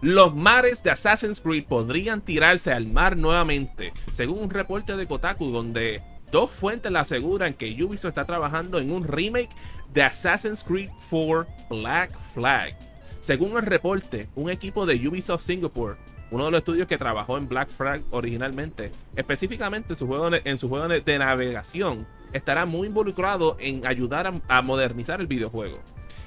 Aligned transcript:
Los 0.00 0.34
mares 0.34 0.82
de 0.82 0.90
Assassin's 0.90 1.40
Creed 1.40 1.64
podrían 1.66 2.22
tirarse 2.22 2.72
al 2.72 2.86
mar 2.86 3.16
nuevamente, 3.16 3.92
según 4.12 4.38
un 4.38 4.50
reporte 4.50 4.96
de 4.96 5.06
Kotaku 5.06 5.50
donde 5.50 6.02
dos 6.32 6.50
fuentes 6.50 6.90
le 6.90 6.98
aseguran 6.98 7.52
que 7.52 7.66
Ubisoft 7.84 8.10
está 8.10 8.24
trabajando 8.24 8.78
en 8.78 8.92
un 8.92 9.02
remake 9.02 9.50
de 9.92 10.02
Assassin's 10.02 10.64
Creed 10.64 10.88
4 11.10 11.46
Black 11.68 12.18
Flag. 12.32 12.74
Según 13.20 13.56
el 13.56 13.66
reporte, 13.66 14.28
un 14.34 14.50
equipo 14.50 14.86
de 14.86 15.06
Ubisoft 15.06 15.42
Singapore, 15.42 15.96
uno 16.30 16.46
de 16.46 16.50
los 16.50 16.58
estudios 16.58 16.86
que 16.86 16.98
trabajó 16.98 17.38
en 17.38 17.48
Black 17.48 17.68
Flag 17.68 18.02
originalmente, 18.10 18.90
específicamente 19.16 19.94
en 19.94 19.96
su 19.96 20.06
juego 20.06 20.30
de, 20.30 20.42
en 20.44 20.58
su 20.58 20.68
juego 20.68 20.88
de 20.88 21.18
navegación, 21.18 22.06
estará 22.32 22.66
muy 22.66 22.88
involucrado 22.88 23.56
en 23.58 23.86
ayudar 23.86 24.32
a 24.48 24.62
modernizar 24.62 25.20
el 25.20 25.26
videojuego. 25.26 25.78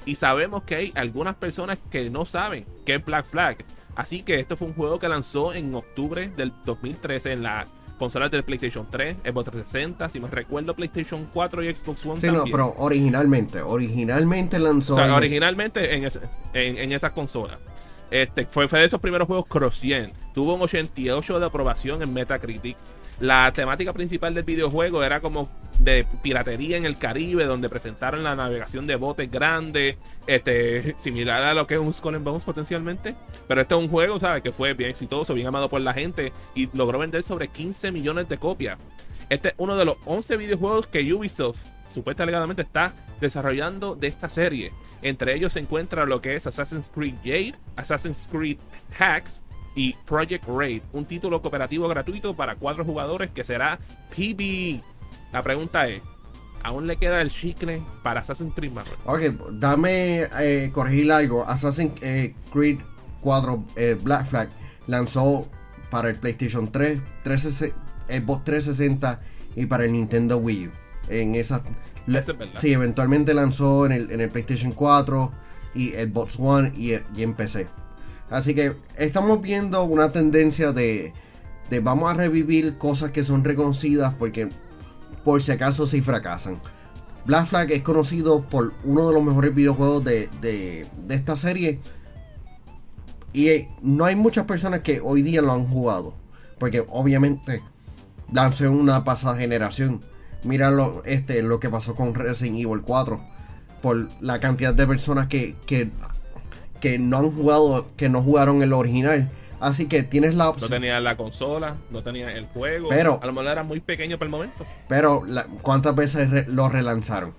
Y 0.04 0.16
sabemos 0.16 0.64
que 0.64 0.74
hay 0.76 0.92
algunas 0.94 1.36
personas 1.36 1.78
que 1.90 2.10
no 2.10 2.24
saben 2.24 2.66
qué 2.84 2.96
es 2.96 3.04
Black 3.04 3.24
Flag. 3.24 3.64
Así 3.94 4.22
que 4.22 4.40
esto 4.40 4.56
fue 4.56 4.68
un 4.68 4.74
juego 4.74 4.98
que 4.98 5.08
lanzó 5.08 5.52
en 5.52 5.74
octubre 5.74 6.28
del 6.28 6.52
2013 6.64 7.32
en 7.32 7.42
la 7.42 7.66
consola 7.98 8.28
del 8.28 8.42
PlayStation 8.42 8.86
3, 8.90 9.18
Xbox 9.22 9.50
360, 9.50 10.08
si 10.08 10.18
me 10.18 10.26
recuerdo 10.28 10.74
PlayStation 10.74 11.28
4 11.32 11.62
y 11.62 11.76
Xbox 11.76 12.04
One. 12.04 12.20
Sí, 12.20 12.26
no, 12.28 12.44
pero 12.44 12.74
originalmente, 12.78 13.62
originalmente 13.62 14.58
lanzó. 14.58 14.94
O 14.94 14.96
sea, 14.96 15.14
originalmente 15.14 15.94
en, 15.94 16.08
en, 16.54 16.78
en 16.78 16.92
esas 16.92 17.12
consolas. 17.12 17.58
Este, 18.12 18.44
fue, 18.44 18.68
de 18.68 18.84
esos 18.84 19.00
primeros 19.00 19.26
juegos 19.26 19.46
cross-gen. 19.46 20.12
Tuvo 20.34 20.54
un 20.54 20.60
88 20.60 21.40
de 21.40 21.46
aprobación 21.46 22.02
en 22.02 22.12
Metacritic. 22.12 22.76
La 23.20 23.50
temática 23.52 23.94
principal 23.94 24.34
del 24.34 24.44
videojuego 24.44 25.02
era 25.02 25.20
como 25.20 25.48
de 25.78 26.06
piratería 26.22 26.76
en 26.76 26.84
el 26.84 26.98
Caribe, 26.98 27.46
donde 27.46 27.70
presentaron 27.70 28.22
la 28.22 28.36
navegación 28.36 28.86
de 28.86 28.96
botes 28.96 29.30
grandes, 29.30 29.96
este, 30.26 30.94
similar 30.98 31.42
a 31.42 31.54
lo 31.54 31.66
que 31.66 31.74
es 31.74 31.80
un 31.80 31.90
Skull 31.90 32.16
and 32.16 32.24
Bones 32.24 32.44
potencialmente. 32.44 33.14
Pero 33.48 33.62
este 33.62 33.74
es 33.74 33.80
un 33.80 33.88
juego, 33.88 34.20
¿sabes? 34.20 34.42
Que 34.42 34.52
fue 34.52 34.74
bien 34.74 34.90
exitoso, 34.90 35.32
bien 35.32 35.46
amado 35.46 35.70
por 35.70 35.80
la 35.80 35.94
gente 35.94 36.34
y 36.54 36.68
logró 36.76 36.98
vender 36.98 37.22
sobre 37.22 37.48
15 37.48 37.92
millones 37.92 38.28
de 38.28 38.36
copias. 38.36 38.78
Este 39.30 39.48
es 39.48 39.54
uno 39.56 39.74
de 39.74 39.86
los 39.86 39.96
11 40.04 40.36
videojuegos 40.36 40.86
que 40.86 41.14
Ubisoft 41.14 41.64
supuestamente 41.94 42.60
está 42.60 42.92
desarrollando 43.20 43.94
de 43.94 44.08
esta 44.08 44.28
serie. 44.28 44.70
Entre 45.02 45.34
ellos 45.34 45.52
se 45.52 45.60
encuentra 45.60 46.06
lo 46.06 46.22
que 46.22 46.36
es 46.36 46.46
Assassin's 46.46 46.90
Creed 46.94 47.16
Jade, 47.24 47.54
Assassin's 47.76 48.28
Creed 48.30 48.58
Hacks, 48.98 49.42
y 49.74 49.94
Project 50.06 50.44
Raid, 50.46 50.82
un 50.92 51.06
título 51.06 51.40
cooperativo 51.40 51.88
gratuito 51.88 52.34
para 52.34 52.56
cuatro 52.56 52.84
jugadores 52.84 53.30
que 53.30 53.44
será 53.44 53.78
PB. 54.10 54.80
La 55.32 55.42
pregunta 55.42 55.88
es, 55.88 56.02
¿aún 56.62 56.86
le 56.86 56.96
queda 56.96 57.20
el 57.20 57.30
chicle 57.30 57.82
para 58.02 58.20
Assassin's 58.20 58.54
Creed 58.54 58.72
Marvel? 58.72 58.94
Ok, 59.06 59.20
dame 59.52 60.28
eh, 60.40 60.70
corregir 60.72 61.10
algo. 61.12 61.44
Assassin's 61.46 61.94
eh, 62.02 62.34
Creed 62.52 62.80
4 63.20 63.64
eh, 63.76 63.96
Black 64.02 64.26
Flag 64.26 64.48
lanzó 64.86 65.48
para 65.90 66.10
el 66.10 66.16
PlayStation 66.16 66.70
3, 66.70 67.00
360, 67.22 67.76
Xbox 68.08 68.44
360 68.44 69.20
y 69.56 69.66
para 69.66 69.84
el 69.84 69.92
Nintendo 69.92 70.38
Wii. 70.38 70.70
En 71.08 71.34
esa, 72.06 72.32
sí, 72.56 72.72
eventualmente 72.72 73.34
lanzó 73.34 73.86
en 73.86 73.92
el, 73.92 74.10
en 74.10 74.20
el 74.20 74.30
PlayStation 74.30 74.72
4 74.72 75.30
y 75.74 75.90
Xbox 75.90 76.38
One 76.38 76.72
y, 76.76 76.92
y 77.16 77.22
en 77.22 77.34
PC. 77.34 77.68
Así 78.30 78.54
que 78.54 78.76
estamos 78.96 79.40
viendo 79.42 79.82
una 79.84 80.10
tendencia 80.10 80.72
de, 80.72 81.12
de 81.70 81.80
vamos 81.80 82.10
a 82.10 82.14
revivir 82.14 82.78
cosas 82.78 83.10
que 83.10 83.24
son 83.24 83.44
reconocidas 83.44 84.14
porque 84.18 84.48
por 85.24 85.42
si 85.42 85.52
acaso 85.52 85.86
se 85.86 86.02
fracasan. 86.02 86.60
Black 87.24 87.46
Flag 87.46 87.70
es 87.70 87.82
conocido 87.82 88.42
por 88.42 88.72
uno 88.84 89.08
de 89.08 89.14
los 89.14 89.22
mejores 89.22 89.54
videojuegos 89.54 90.04
de, 90.04 90.28
de, 90.40 90.86
esta 91.08 91.36
serie. 91.36 91.80
Y 93.32 93.68
no 93.80 94.04
hay 94.04 94.16
muchas 94.16 94.44
personas 94.44 94.80
que 94.80 95.00
hoy 95.02 95.22
día 95.22 95.40
lo 95.40 95.52
han 95.52 95.66
jugado. 95.66 96.14
Porque 96.58 96.84
obviamente 96.88 97.62
lanzó 98.32 98.64
en 98.64 98.72
una 98.72 99.04
pasada 99.04 99.36
generación. 99.36 100.02
Mira 100.44 100.70
lo, 100.70 101.02
este, 101.04 101.42
lo 101.42 101.60
que 101.60 101.70
pasó 101.70 101.94
con 101.94 102.14
Resident 102.14 102.58
Evil 102.58 102.82
4. 102.82 103.20
Por 103.80 104.08
la 104.20 104.38
cantidad 104.38 104.72
de 104.72 104.86
personas 104.86 105.26
que, 105.26 105.56
que 105.66 105.90
que 106.82 106.98
no 106.98 107.18
han 107.18 107.30
jugado, 107.30 107.86
que 107.96 108.08
no 108.08 108.22
jugaron 108.22 108.60
el 108.60 108.72
original. 108.72 109.30
Así 109.60 109.86
que 109.86 110.02
tienes 110.02 110.34
la 110.34 110.48
opción. 110.48 110.68
No 110.68 110.76
tenía 110.76 111.00
la 111.00 111.16
consola, 111.16 111.76
no 111.90 112.02
tenía 112.02 112.32
el 112.32 112.46
juego. 112.46 112.88
Pero, 112.88 113.20
a 113.22 113.26
lo 113.26 113.32
mejor 113.32 113.52
era 113.52 113.62
muy 113.62 113.78
pequeño 113.78 114.18
para 114.18 114.26
el 114.26 114.30
momento. 114.32 114.66
Pero, 114.88 115.24
¿cuántas 115.62 115.94
veces 115.94 116.48
lo 116.48 116.68
relanzaron? 116.68 117.34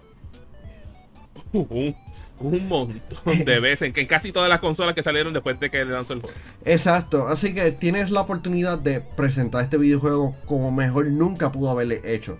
un, 1.51 2.67
montón 2.69 3.43
de 3.45 3.59
veces. 3.59 3.91
En, 3.93 4.07
casi 4.07 4.31
todas 4.31 4.47
las 4.47 4.61
consolas 4.61 4.95
que 4.95 5.03
salieron 5.03 5.33
después 5.33 5.59
de 5.59 5.69
que 5.69 5.83
lanzó 5.83 6.13
el 6.13 6.21
juego. 6.21 6.37
Exacto. 6.63 7.27
Así 7.27 7.53
que 7.53 7.73
tienes 7.73 8.11
la 8.11 8.21
oportunidad 8.21 8.79
de 8.79 9.01
presentar 9.01 9.61
este 9.61 9.77
videojuego 9.77 10.37
como 10.45 10.71
mejor 10.71 11.07
nunca 11.07 11.51
pudo 11.51 11.69
haberle 11.71 12.01
hecho. 12.05 12.39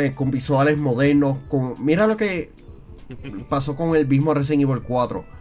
Eh, 0.00 0.14
con 0.14 0.30
visuales 0.30 0.78
modernos. 0.78 1.38
Con, 1.48 1.74
mira 1.84 2.06
lo 2.06 2.16
que 2.16 2.52
pasó 3.48 3.76
con 3.76 3.96
el 3.96 4.06
mismo 4.06 4.34
Resident 4.34 4.62
Evil 4.62 4.82
4 4.82 5.36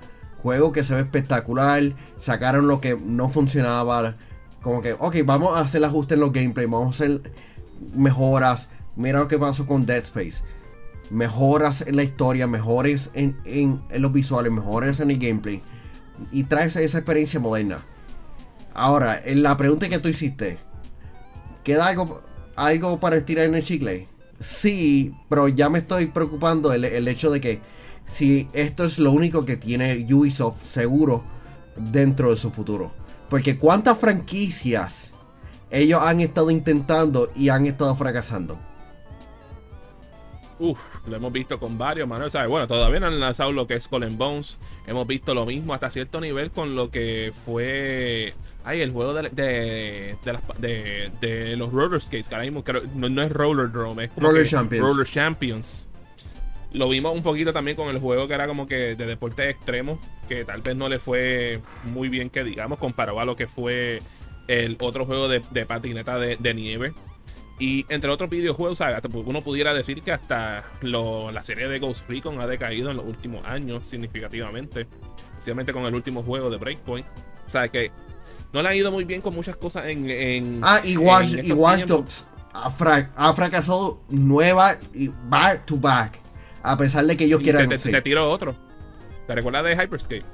juego 0.46 0.72
que 0.72 0.84
se 0.84 0.94
ve 0.94 1.02
espectacular. 1.02 1.82
Sacaron 2.20 2.68
lo 2.68 2.80
que 2.80 2.96
no 2.96 3.30
funcionaba. 3.30 4.16
Como 4.62 4.84
que, 4.84 4.94
ok, 4.94 5.16
vamos 5.26 5.58
a 5.58 5.62
hacer 5.62 5.84
ajustes 5.84 6.18
en 6.18 6.20
los 6.20 6.32
gameplay. 6.32 6.68
Vamos 6.68 6.86
a 7.02 7.04
hacer 7.04 7.22
mejoras. 7.96 8.70
Mira 8.96 9.18
lo 9.18 9.28
que 9.28 9.40
pasó 9.40 9.66
con 9.66 9.88
Dead 9.88 10.04
Space. 10.04 10.44
Mejoras 11.10 11.82
en 11.82 11.96
la 11.96 12.04
historia, 12.04 12.46
mejores 12.46 13.10
en, 13.16 13.36
en, 13.46 13.82
los 14.00 14.14
visuales, 14.14 14.52
mejores 14.52 15.00
en 15.00 15.10
el 15.10 15.18
gameplay. 15.18 15.64
Y 16.32 16.44
traes 16.44 16.76
esa 16.76 17.00
experiencia 17.00 17.40
moderna. 17.40 17.84
Ahora, 18.76 19.20
en 19.26 19.42
la 19.42 19.58
pregunta 19.58 19.90
que 19.90 19.98
tú 19.98 20.10
hiciste, 20.10 20.60
¿queda 21.64 21.88
algo, 21.88 22.22
algo 22.56 23.00
para 23.00 23.16
estirar 23.16 23.46
en 23.46 23.56
el 23.56 23.64
chicle? 23.64 24.08
Sí, 24.40 25.14
pero 25.30 25.48
ya 25.48 25.70
me 25.70 25.80
estoy 25.80 26.08
preocupando 26.08 26.74
el 26.74 27.08
hecho 27.08 27.32
de 27.32 27.42
que 27.42 27.62
si 28.06 28.48
esto 28.54 28.84
es 28.84 29.00
lo 29.00 29.12
único 29.12 29.46
que 29.46 29.58
tiene 29.58 30.06
Ubisoft 30.14 30.64
seguro 30.64 31.24
dentro 31.76 32.30
de 32.30 32.38
su 32.38 32.52
futuro. 32.52 32.92
Porque 33.30 33.58
cuántas 33.58 33.98
franquicias 33.98 35.12
ellos 35.72 36.02
han 36.04 36.20
estado 36.20 36.52
intentando 36.52 37.32
y 37.36 37.50
han 37.50 37.66
estado 37.66 37.96
fracasando. 37.96 38.58
Uf, 40.60 40.78
lo 41.08 41.16
hemos 41.16 41.32
visto 41.32 41.60
con 41.60 41.78
varios, 41.78 42.08
Manuel. 42.08 42.32
Bueno, 42.48 42.68
todavía 42.68 43.00
no 43.00 43.08
han 43.08 43.20
lanzado 43.20 43.52
lo 43.52 43.68
que 43.68 43.76
es 43.76 43.88
Colin 43.88 44.18
Bones. 44.18 44.60
Hemos 44.88 45.08
visto 45.08 45.34
lo 45.34 45.46
mismo 45.46 45.74
hasta 45.74 45.90
cierto 45.90 46.20
nivel 46.20 46.52
con 46.52 46.76
lo 46.76 46.90
que 46.90 47.32
fue. 47.34 48.34
Ay, 48.64 48.82
el 48.82 48.92
juego 48.92 49.14
de, 49.14 49.30
de, 49.30 51.10
de, 51.20 51.56
los 51.56 51.72
roller 51.72 52.02
skates, 52.02 52.28
que 52.28 52.36
ahora 52.36 52.50
mismo 52.50 52.64
no, 52.96 53.22
es 53.22 53.32
Roller 53.32 53.72
Drome, 53.72 54.06
es 54.06 54.12
Roller 54.18 54.48
Champions. 54.48 54.84
Roller 54.84 55.06
Champions. 55.06 55.88
Lo 56.72 56.90
vimos 56.90 57.16
un 57.16 57.24
poquito 57.24 57.54
también 57.54 57.78
con 57.78 57.88
el 57.90 58.00
juego 58.00 58.28
que 58.28 58.34
era 58.34 58.48
como 58.48 58.68
que 58.68 58.96
de 58.96 59.06
deporte 59.06 59.50
extremo, 59.50 60.00
que 60.28 60.44
tal 60.44 60.62
vez 60.62 60.76
no 60.76 60.90
le 60.90 61.00
fue 61.00 61.62
muy 61.84 62.10
bien 62.10 62.30
que 62.30 62.44
digamos, 62.44 62.80
comparado 62.80 63.20
a 63.20 63.26
lo 63.26 63.36
que 63.36 63.48
fue 63.48 64.02
el 64.48 64.78
otro 64.80 65.06
juego 65.06 65.28
de, 65.28 65.66
patineta 65.66 66.20
de, 66.20 66.54
nieve. 66.54 66.94
Y 67.58 67.86
entre 67.88 68.10
otros 68.10 68.30
videojuegos, 68.30 68.82
uno 69.14 69.42
pudiera 69.42 69.74
decir 69.74 70.02
que 70.02 70.12
hasta 70.12 70.66
la 70.82 71.42
serie 71.42 71.68
de 71.68 71.80
Ghost 71.80 72.10
Recon 72.10 72.42
ha 72.42 72.48
decaído 72.48 72.92
en 72.92 72.98
los 72.98 73.06
últimos 73.06 73.46
años 73.46 73.88
significativamente, 73.88 74.88
especialmente 75.32 75.72
con 75.72 75.86
el 75.86 75.96
último 75.96 76.22
juego 76.22 76.50
de 76.50 76.58
Breakpoint. 76.58 77.06
O 77.48 77.50
sea 77.50 77.70
que 77.70 77.92
no 78.52 78.62
le 78.62 78.70
ha 78.70 78.76
ido 78.76 78.92
muy 78.92 79.06
bien 79.06 79.22
con 79.22 79.34
muchas 79.34 79.56
cosas 79.56 79.86
en. 79.86 80.60
ah, 80.64 80.82
y 80.84 80.98
Watch, 80.98 81.86
Dogs 81.86 82.26
ha, 82.54 82.74
ha, 83.16 83.34
fracasado 83.34 84.02
nueva 84.10 84.78
y 84.94 85.10
back 85.30 85.66
to 85.66 85.78
back. 85.78 86.20
A 86.62 86.78
pesar 86.78 87.06
de 87.06 87.16
que 87.16 87.26
ellos 87.26 87.42
quieran. 87.42 87.70
Te, 87.70 87.78
te, 87.78 88.02
tiro 88.02 88.30
otro. 88.30 88.56
¿Te 89.28 89.36
recuerdas 89.36 89.64
de 89.64 89.76
Hyperscape? 89.76 90.26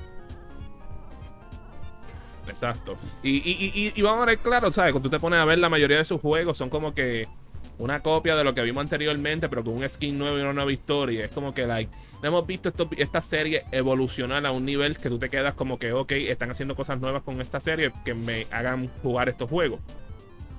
Exacto. 2.47 2.97
Y, 3.23 3.37
y, 3.37 3.93
y, 3.95 4.01
vamos 4.01 4.23
a 4.23 4.25
ver 4.25 4.39
claro, 4.39 4.71
¿sabes? 4.71 4.91
Cuando 4.91 5.09
tú 5.09 5.15
te 5.15 5.19
pones 5.19 5.39
a 5.39 5.45
ver 5.45 5.59
la 5.59 5.69
mayoría 5.69 5.97
de 5.97 6.05
sus 6.05 6.19
juegos, 6.19 6.57
son 6.57 6.69
como 6.69 6.93
que 6.93 7.27
una 7.77 8.01
copia 8.01 8.35
de 8.35 8.43
lo 8.43 8.53
que 8.53 8.61
vimos 8.61 8.81
anteriormente, 8.81 9.49
pero 9.49 9.63
con 9.63 9.73
un 9.73 9.89
skin 9.89 10.17
nuevo 10.17 10.37
y 10.37 10.41
una 10.41 10.53
nueva 10.53 10.71
historia. 10.71 11.25
Es 11.25 11.31
como 11.31 11.53
que, 11.53 11.65
like, 11.65 11.91
hemos 12.21 12.45
visto 12.45 12.71
esta 12.97 13.21
serie 13.21 13.65
evolucionar 13.71 14.45
a 14.45 14.51
un 14.51 14.65
nivel 14.65 14.97
que 14.97 15.09
tú 15.09 15.17
te 15.17 15.29
quedas 15.29 15.55
como 15.55 15.79
que, 15.79 15.91
ok, 15.91 16.11
están 16.11 16.51
haciendo 16.51 16.75
cosas 16.75 16.99
nuevas 16.99 17.23
con 17.23 17.41
esta 17.41 17.59
serie 17.59 17.91
que 18.05 18.13
me 18.13 18.45
hagan 18.51 18.89
jugar 19.01 19.29
estos 19.29 19.49
juegos. 19.49 19.79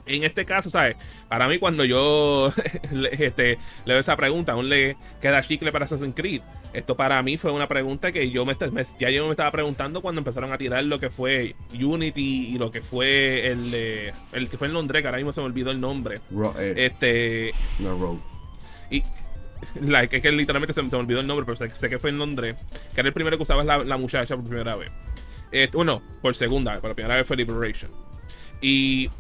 En 0.05 0.25
este 0.25 0.45
caso, 0.45 0.69
¿sabes? 0.69 0.97
Para 1.29 1.47
mí, 1.47 1.59
cuando 1.59 1.85
yo 1.85 2.53
le, 2.93 3.09
este, 3.27 3.59
le 3.85 3.93
doy 3.95 4.01
esa 4.01 4.17
pregunta, 4.17 4.53
aún 4.53 4.69
le 4.69 4.97
queda 5.21 5.41
chicle 5.43 5.71
para 5.71 5.85
Assassin's 5.85 6.15
Creed. 6.17 6.41
Esto 6.73 6.97
para 6.97 7.23
mí 7.23 7.37
fue 7.37 7.53
una 7.53 7.69
pregunta 7.69 8.11
que 8.11 8.31
yo 8.31 8.45
me, 8.45 8.57
me- 8.73 8.83
ya 8.99 9.11
yo 9.11 9.25
me 9.27 9.31
estaba 9.33 9.51
preguntando 9.53 10.01
cuando 10.01 10.21
empezaron 10.21 10.53
a 10.53 10.59
tirar 10.59 10.83
lo 10.85 10.99
que 10.99 11.11
fue 11.11 11.55
Unity 11.73 12.49
y 12.55 12.59
lo 12.59 12.71
que 12.71 12.83
fue 12.83 13.47
el 13.47 13.71
de- 13.71 14.13
el 14.33 14.49
que 14.49 14.59
fue 14.59 14.69
en 14.69 14.75
Londres, 14.75 15.03
que 15.03 15.07
ahora 15.09 15.19
mismo 15.19 15.33
se 15.33 15.41
me 15.41 15.47
olvidó 15.47 15.71
el 15.71 15.81
nombre. 15.81 16.21
Ro- 16.31 16.55
eh, 16.59 16.75
Este, 16.79 17.53
no, 17.79 17.97
Road. 17.99 18.17
y 18.91 19.03
like, 19.81 20.17
es 20.17 20.23
que 20.23 20.33
literalmente 20.33 20.73
se, 20.73 20.83
me- 20.83 20.91
se 20.91 20.97
me 20.97 21.03
olvidó 21.03 21.21
el 21.21 21.27
nombre, 21.29 21.45
pero 21.47 21.57
sé, 21.57 21.71
sé 21.77 21.89
que 21.89 21.99
fue 21.99 22.11
en 22.11 22.19
Londres, 22.19 22.57
que 22.95 23.01
era 23.01 23.07
el 23.09 23.15
primero 23.15 23.37
que 23.37 23.43
usaba 23.45 23.63
la, 23.63 23.85
la 23.85 23.97
muchacha 23.99 24.35
por 24.35 24.47
primera 24.47 24.75
vez. 24.75 24.91
Este, 25.53 25.77
bueno, 25.77 26.03
por 26.23 26.35
segunda 26.35 26.73
vez, 26.73 26.81
por 26.81 26.91
la 26.91 26.95
primera 26.97 27.17
vez 27.17 27.27
fue 27.27 27.37
Liberation. 27.37 27.91
Y 28.61 29.11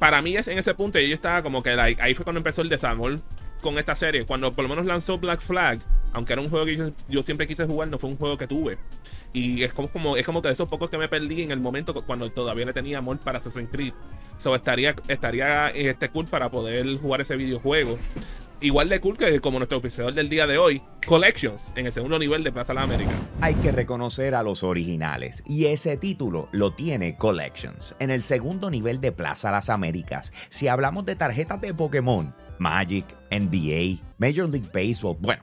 para 0.00 0.20
mí 0.20 0.36
es 0.36 0.48
en 0.48 0.58
ese 0.58 0.74
punto 0.74 0.98
yo 0.98 1.14
estaba 1.14 1.42
como 1.44 1.62
que 1.62 1.76
like, 1.76 2.02
ahí 2.02 2.14
fue 2.14 2.24
cuando 2.24 2.38
empezó 2.38 2.62
el 2.62 2.68
desamor 2.68 3.20
con 3.60 3.78
esta 3.78 3.94
serie. 3.94 4.24
Cuando 4.24 4.52
por 4.52 4.64
lo 4.64 4.68
menos 4.70 4.86
lanzó 4.86 5.18
Black 5.18 5.40
Flag, 5.40 5.78
aunque 6.12 6.32
era 6.32 6.42
un 6.42 6.48
juego 6.48 6.64
que 6.66 6.92
yo, 7.08 7.22
siempre 7.22 7.46
quise 7.46 7.66
jugar, 7.66 7.86
no 7.88 7.98
fue 7.98 8.10
un 8.10 8.16
juego 8.16 8.36
que 8.36 8.48
tuve. 8.48 8.78
Y 9.32 9.62
es 9.62 9.72
como, 9.72 9.88
como, 9.88 10.16
es 10.16 10.26
como 10.26 10.40
de 10.40 10.50
esos 10.50 10.68
pocos 10.68 10.90
que 10.90 10.98
me 10.98 11.06
perdí 11.06 11.42
en 11.42 11.52
el 11.52 11.60
momento 11.60 11.94
cu- 11.94 12.02
cuando 12.02 12.28
todavía 12.30 12.64
le 12.66 12.72
tenía 12.72 12.98
amor 12.98 13.18
para 13.18 13.38
Assassin's 13.38 13.68
Creed. 13.70 13.92
So 14.38 14.56
estaría, 14.56 14.96
estaría 15.06 15.68
este 15.68 16.08
cool 16.08 16.24
para 16.24 16.50
poder 16.50 16.96
jugar 16.96 17.20
ese 17.20 17.36
videojuego. 17.36 17.98
Igual 18.62 18.90
de 18.90 19.00
cool 19.00 19.16
que 19.16 19.40
como 19.40 19.58
nuestro 19.58 19.78
episodio 19.78 20.12
del 20.12 20.28
día 20.28 20.46
de 20.46 20.58
hoy, 20.58 20.82
Collections, 21.06 21.72
en 21.76 21.86
el 21.86 21.92
segundo 21.94 22.18
nivel 22.18 22.44
de 22.44 22.52
Plaza 22.52 22.74
de 22.74 22.80
la 22.80 22.82
América. 22.82 23.10
Hay 23.40 23.54
que 23.54 23.72
reconocer 23.72 24.34
a 24.34 24.42
los 24.42 24.62
originales 24.62 25.42
y 25.46 25.66
ese 25.66 25.96
título 25.96 26.50
lo 26.52 26.72
tiene 26.72 27.16
Collections 27.16 27.96
en 28.00 28.10
el 28.10 28.22
segundo 28.22 28.70
nivel 28.70 29.00
de 29.00 29.12
Plaza 29.12 29.50
Las 29.50 29.70
Américas. 29.70 30.34
Si 30.50 30.68
hablamos 30.68 31.06
de 31.06 31.16
tarjetas 31.16 31.62
de 31.62 31.72
Pokémon, 31.72 32.34
Magic, 32.58 33.06
NBA, 33.30 34.04
Major 34.18 34.50
League 34.50 34.68
Baseball, 34.74 35.16
bueno, 35.18 35.42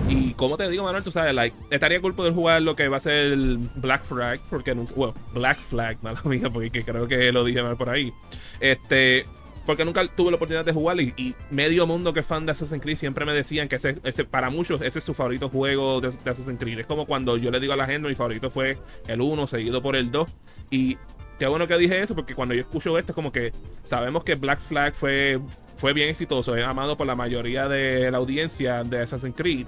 Y 0.11 0.33
como 0.33 0.57
te 0.57 0.69
digo, 0.69 0.83
Manuel, 0.83 1.03
tú 1.03 1.11
sabes, 1.11 1.33
like, 1.33 1.55
estaría 1.69 2.01
cool 2.01 2.13
poder 2.13 2.33
jugar 2.33 2.61
lo 2.61 2.75
que 2.75 2.89
va 2.89 2.97
a 2.97 2.99
ser 2.99 3.31
el 3.31 3.57
Black 3.75 4.03
Flag, 4.03 4.41
porque 4.49 4.75
nunca, 4.75 4.93
bueno, 4.93 5.13
Black 5.33 5.57
Flag, 5.59 5.97
mala 6.01 6.21
mía, 6.25 6.49
porque 6.49 6.69
que 6.69 6.83
creo 6.83 7.07
que 7.07 7.31
lo 7.31 7.45
dije 7.45 7.63
mal 7.63 7.77
por 7.77 7.89
ahí. 7.89 8.11
Este, 8.59 9.25
porque 9.65 9.85
nunca 9.85 10.05
tuve 10.09 10.31
la 10.31 10.35
oportunidad 10.35 10.65
de 10.65 10.73
jugar 10.73 10.99
y, 10.99 11.33
medio 11.49 11.87
mundo 11.87 12.11
que 12.11 12.19
es 12.19 12.25
fan 12.25 12.45
de 12.45 12.51
Assassin's 12.51 12.81
Creed 12.81 12.97
siempre 12.97 13.25
me 13.25 13.33
decían 13.33 13.69
que 13.69 13.77
ese, 13.77 14.25
para 14.25 14.49
muchos 14.49 14.81
ese 14.81 14.99
es 14.99 15.05
su 15.05 15.13
favorito 15.13 15.47
juego 15.47 16.01
de, 16.01 16.09
de 16.09 16.29
Assassin's 16.29 16.59
Creed. 16.59 16.79
Es 16.79 16.87
como 16.87 17.05
cuando 17.05 17.37
yo 17.37 17.49
le 17.49 17.61
digo 17.61 17.71
a 17.71 17.77
la 17.77 17.85
gente, 17.85 18.09
mi 18.09 18.15
favorito 18.15 18.49
fue 18.49 18.77
el 19.07 19.21
1, 19.21 19.47
seguido 19.47 19.81
por 19.81 19.95
el 19.95 20.11
2. 20.11 20.29
Y 20.71 20.97
qué 21.39 21.47
bueno 21.47 21.67
que 21.67 21.77
dije 21.77 22.01
eso, 22.01 22.15
porque 22.15 22.35
cuando 22.35 22.53
yo 22.53 22.61
escucho 22.61 22.97
esto, 22.97 23.13
es 23.13 23.15
como 23.15 23.31
que 23.31 23.53
sabemos 23.83 24.25
que 24.25 24.35
Black 24.35 24.59
Flag 24.59 24.93
fue, 24.93 25.39
fue 25.77 25.93
bien 25.93 26.09
exitoso, 26.09 26.53
es 26.57 26.65
amado 26.65 26.97
por 26.97 27.07
la 27.07 27.15
mayoría 27.15 27.69
de 27.69 28.11
la 28.11 28.17
audiencia 28.17 28.83
de 28.83 29.03
Assassin's 29.03 29.35
Creed 29.37 29.67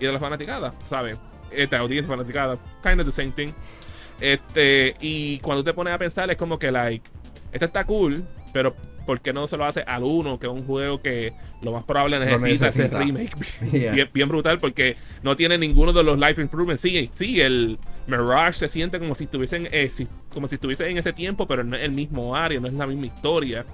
y 0.00 0.06
de 0.06 0.12
la 0.12 0.18
fanaticada, 0.18 0.72
¿sabes? 0.82 1.16
Esta 1.50 1.78
audiencia 1.78 2.10
fanaticada, 2.10 2.58
kind 2.82 3.00
of 3.00 3.06
the 3.06 3.12
same 3.12 3.30
thing. 3.32 3.52
Este, 4.20 4.94
y 5.00 5.38
cuando 5.40 5.64
te 5.64 5.72
pones 5.72 5.92
a 5.92 5.98
pensar, 5.98 6.30
es 6.30 6.36
como 6.36 6.58
que, 6.58 6.70
like, 6.70 7.08
esto 7.52 7.64
está 7.66 7.84
cool, 7.84 8.24
pero 8.52 8.74
¿por 9.06 9.20
qué 9.20 9.32
no 9.32 9.46
se 9.46 9.56
lo 9.56 9.64
hace 9.66 9.82
al 9.82 10.02
1, 10.02 10.38
que 10.38 10.46
es 10.46 10.52
un 10.52 10.64
juego 10.64 11.02
que 11.02 11.32
lo 11.60 11.72
más 11.72 11.84
probable 11.84 12.18
necesita, 12.18 12.68
ese 12.68 12.88
remake 12.88 13.32
Yeah. 13.72 13.92
bien, 13.92 14.08
bien 14.14 14.28
brutal? 14.28 14.58
Porque 14.58 14.96
no 15.22 15.36
tiene 15.36 15.58
ninguno 15.58 15.92
de 15.92 16.02
los 16.02 16.18
life 16.18 16.40
improvements. 16.40 16.80
Sí, 16.80 17.08
sí, 17.12 17.40
el 17.40 17.78
Mirage 18.06 18.54
se 18.60 18.68
siente 18.68 18.98
como 18.98 19.14
si 19.14 19.24
estuviesen, 19.24 19.68
eh, 19.72 19.90
si- 19.92 20.08
como 20.32 20.48
si 20.48 20.54
estuviese 20.56 20.88
en 20.88 20.96
ese 20.98 21.12
tiempo, 21.12 21.46
pero 21.46 21.64
no 21.64 21.76
es 21.76 21.82
el 21.82 21.90
mismo 21.92 22.34
área, 22.34 22.58
no 22.60 22.66
es 22.68 22.74
la 22.74 22.86
misma 22.86 23.06
historia. 23.06 23.64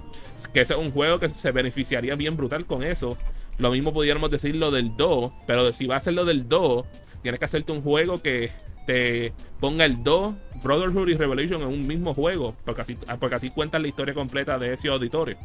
Que 0.53 0.61
ese 0.61 0.73
es 0.73 0.79
un 0.79 0.91
juego 0.91 1.19
que 1.19 1.29
se 1.29 1.51
beneficiaría 1.51 2.15
bien 2.15 2.35
brutal 2.35 2.65
con 2.65 2.83
eso. 2.83 3.17
Lo 3.57 3.71
mismo 3.71 3.93
pudiéramos 3.93 4.31
decir 4.31 4.55
lo 4.55 4.71
del 4.71 4.95
2, 4.97 5.31
pero 5.45 5.71
si 5.71 5.85
va 5.85 5.97
a 5.97 5.99
ser 5.99 6.13
lo 6.13 6.25
del 6.25 6.47
2, 6.47 6.85
tienes 7.21 7.39
que 7.39 7.45
hacerte 7.45 7.71
un 7.71 7.81
juego 7.81 8.21
que 8.21 8.51
te 8.85 9.33
ponga 9.59 9.85
el 9.85 10.03
2, 10.03 10.35
Brotherhood 10.63 11.09
y 11.09 11.15
Revelation 11.15 11.61
en 11.61 11.67
un 11.67 11.85
mismo 11.85 12.13
juego, 12.13 12.55
porque 12.65 12.81
así, 12.81 12.97
porque 13.19 13.35
así 13.35 13.49
cuentas 13.49 13.81
la 13.81 13.87
historia 13.87 14.13
completa 14.13 14.57
de 14.57 14.73
ese 14.73 14.89
auditorio. 14.89 15.37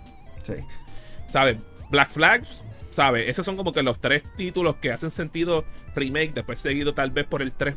Sí. 0.42 0.54
¿Sabes? 1.28 1.58
Black 1.90 2.10
Flags, 2.10 2.64
¿sabes? 2.90 3.28
Esos 3.28 3.44
son 3.44 3.56
como 3.56 3.72
que 3.72 3.82
los 3.82 3.98
tres 3.98 4.22
títulos 4.36 4.76
que 4.76 4.92
hacen 4.92 5.10
sentido 5.10 5.64
remake, 5.94 6.32
después 6.34 6.60
seguido 6.60 6.94
tal 6.94 7.10
vez 7.10 7.26
por 7.26 7.42
el 7.42 7.52
3. 7.52 7.76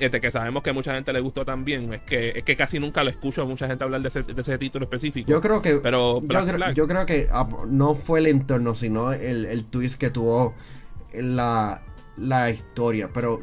Este 0.00 0.20
que 0.20 0.30
sabemos 0.30 0.62
que 0.62 0.72
mucha 0.72 0.94
gente 0.94 1.12
le 1.12 1.20
gustó 1.20 1.44
también. 1.44 1.92
Es 1.94 2.02
que, 2.02 2.30
es 2.36 2.44
que 2.44 2.56
casi 2.56 2.78
nunca 2.78 3.02
lo 3.04 3.10
escucho 3.10 3.42
a 3.42 3.44
mucha 3.44 3.66
gente 3.66 3.84
hablar 3.84 4.02
de 4.02 4.08
ese, 4.08 4.22
de 4.22 4.40
ese 4.40 4.58
título 4.58 4.84
específico. 4.84 5.30
Yo 5.30 5.40
creo 5.40 5.62
que. 5.62 5.76
Pero 5.76 6.20
yo, 6.20 6.28
creo- 6.28 6.42
Flag. 6.56 6.74
yo 6.74 6.86
creo 6.88 7.06
que 7.06 7.28
ah, 7.30 7.46
no 7.68 7.94
fue 7.94 8.18
el 8.20 8.26
entorno, 8.26 8.74
sino 8.74 9.12
el, 9.12 9.44
el 9.46 9.64
twist 9.64 9.98
que 9.98 10.10
tuvo 10.10 10.54
la, 11.14 11.82
la 12.16 12.50
historia. 12.50 13.10
Pero 13.12 13.40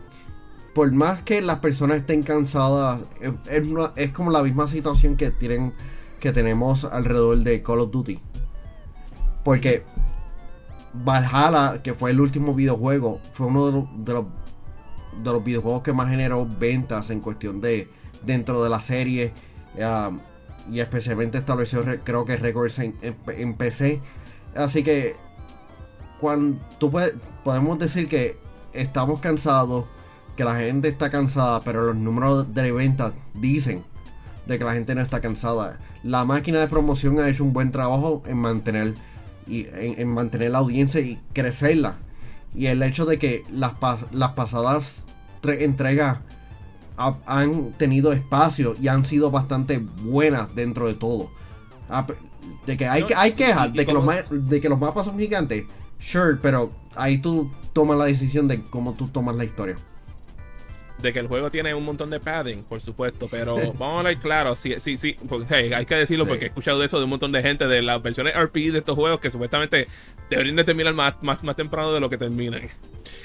por 0.75 0.91
más 0.91 1.21
que 1.21 1.41
las 1.41 1.59
personas 1.59 1.97
estén 1.97 2.23
cansadas, 2.23 3.01
es, 3.21 3.31
es 3.49 3.65
una- 3.67 3.93
es 3.95 4.11
como 4.11 4.31
la 4.31 4.43
misma 4.43 4.67
situación 4.67 5.15
que 5.17 5.31
tienen 5.31 5.73
que 6.19 6.31
tenemos 6.31 6.85
alrededor 6.85 7.37
de 7.39 7.61
Call 7.63 7.79
of 7.81 7.91
Duty. 7.91 8.19
Porque 9.43 9.83
Valhalla, 10.93 11.81
que 11.81 11.93
fue 11.93 12.11
el 12.11 12.21
último 12.21 12.53
videojuego, 12.53 13.19
fue 13.33 13.47
uno 13.47 13.65
de 13.65 13.71
los, 13.73 14.05
de 14.05 14.13
los, 14.13 14.25
de 15.23 15.31
los 15.31 15.43
videojuegos 15.43 15.81
que 15.83 15.93
más 15.93 16.09
generó 16.09 16.47
ventas 16.47 17.09
en 17.09 17.19
cuestión 17.19 17.61
de 17.61 17.89
dentro 18.23 18.63
de 18.63 18.69
la 18.69 18.81
serie. 18.81 19.33
ah, 19.81 20.11
y 20.71 20.79
especialmente 20.79 21.37
estableció 21.39 21.83
re- 21.83 21.99
creo 22.03 22.23
que 22.23 22.37
récords 22.37 22.79
en, 22.79 22.93
PC. 23.55 23.99
Así 24.55 24.81
que 24.83 25.15
cuando 26.19 26.57
tú 26.79 26.89
puedes- 26.89 27.13
podemos 27.43 27.77
decir 27.79 28.07
que 28.07 28.37
estamos 28.71 29.19
cansados, 29.19 29.85
que 30.37 30.43
la 30.45 30.55
gente 30.55 30.87
está 30.87 31.09
cansada, 31.09 31.61
pero 31.63 31.81
los 31.87 31.95
números 31.95 32.53
de 32.53 32.71
ventas 32.71 33.13
dicen 33.33 33.83
de 34.45 34.57
que 34.57 34.63
la 34.65 34.73
gente 34.73 34.95
no 34.95 35.01
está 35.01 35.19
cansada. 35.19 35.79
La 36.03 36.23
máquina 36.25 36.59
de 36.59 36.67
promoción 36.67 37.19
ha 37.19 37.27
hecho 37.29 37.43
un 37.43 37.53
buen 37.53 37.71
trabajo 37.71 38.23
en 38.25 38.37
mantener 38.37 38.93
y 39.47 39.67
en 39.73 40.07
mantener 40.13 40.51
la 40.51 40.59
audiencia 40.59 41.01
y 41.01 41.19
crecerla. 41.33 41.97
Y 42.55 42.67
el 42.67 42.81
hecho 42.83 43.05
de 43.05 43.17
que 43.19 43.45
las, 43.51 43.73
pas- 43.73 44.07
las 44.11 44.31
pasadas 44.33 45.05
tre- 45.41 45.61
entregas 45.61 46.19
ha- 46.97 47.17
han 47.25 47.71
tenido 47.73 48.13
espacio 48.13 48.75
y 48.79 48.87
han 48.87 49.05
sido 49.05 49.31
bastante 49.31 49.79
buenas 50.03 50.53
dentro 50.55 50.87
de 50.87 50.93
todo. 50.93 51.29
Ah, 51.89 52.05
De 52.67 52.77
que 52.77 52.87
hay, 52.87 53.05
hay 53.15 53.31
quejas 53.33 53.73
de, 53.73 53.85
que 53.85 53.93
los 53.93 54.05
de 54.29 54.61
que 54.61 54.69
los 54.69 54.79
mapas 54.79 55.05
son 55.05 55.17
gigantes. 55.17 55.65
Sure, 55.99 56.35
pero 56.41 56.71
ahí 56.95 57.17
tú 57.19 57.49
tomas 57.73 57.97
la 57.97 58.05
decisión 58.05 58.47
de 58.47 58.61
cómo 58.69 58.93
tú 58.93 59.07
tomas 59.07 59.35
la 59.35 59.45
historia. 59.45 59.75
De 61.03 61.13
que 61.13 61.19
el 61.19 61.27
juego 61.27 61.51
tiene 61.51 61.75
un 61.75 61.85
montón 61.85 62.09
de 62.09 62.19
padding, 62.19 62.63
por 62.63 62.81
supuesto, 62.81 63.27
pero 63.29 63.55
vamos 63.77 63.81
a 63.95 63.97
hablar 63.99 64.17
claro, 64.19 64.55
sí, 64.55 64.73
sí, 64.79 64.97
sí, 64.97 65.15
porque, 65.29 65.45
hey, 65.49 65.71
hay 65.73 65.85
que 65.85 65.93
decirlo 65.95 66.23
Sí. 66.25 66.29
porque 66.29 66.45
he 66.45 66.47
escuchado 66.47 66.79
de 66.79 66.87
eso 66.87 66.97
de 66.97 67.03
un 67.03 67.11
montón 67.11 67.31
de 67.31 67.41
gente, 67.43 67.67
de 67.67 67.81
las 67.83 68.01
versiones 68.01 68.33
RP 68.35 68.71
de 68.71 68.79
estos 68.79 68.95
juegos 68.95 69.19
que 69.19 69.29
supuestamente 69.29 69.87
deberían 70.29 70.55
de 70.55 70.63
terminar 70.63 70.93
más, 70.93 71.21
más, 71.21 71.43
más 71.43 71.55
temprano 71.55 71.93
de 71.93 71.99
lo 71.99 72.09
que 72.09 72.17
terminan. 72.17 72.63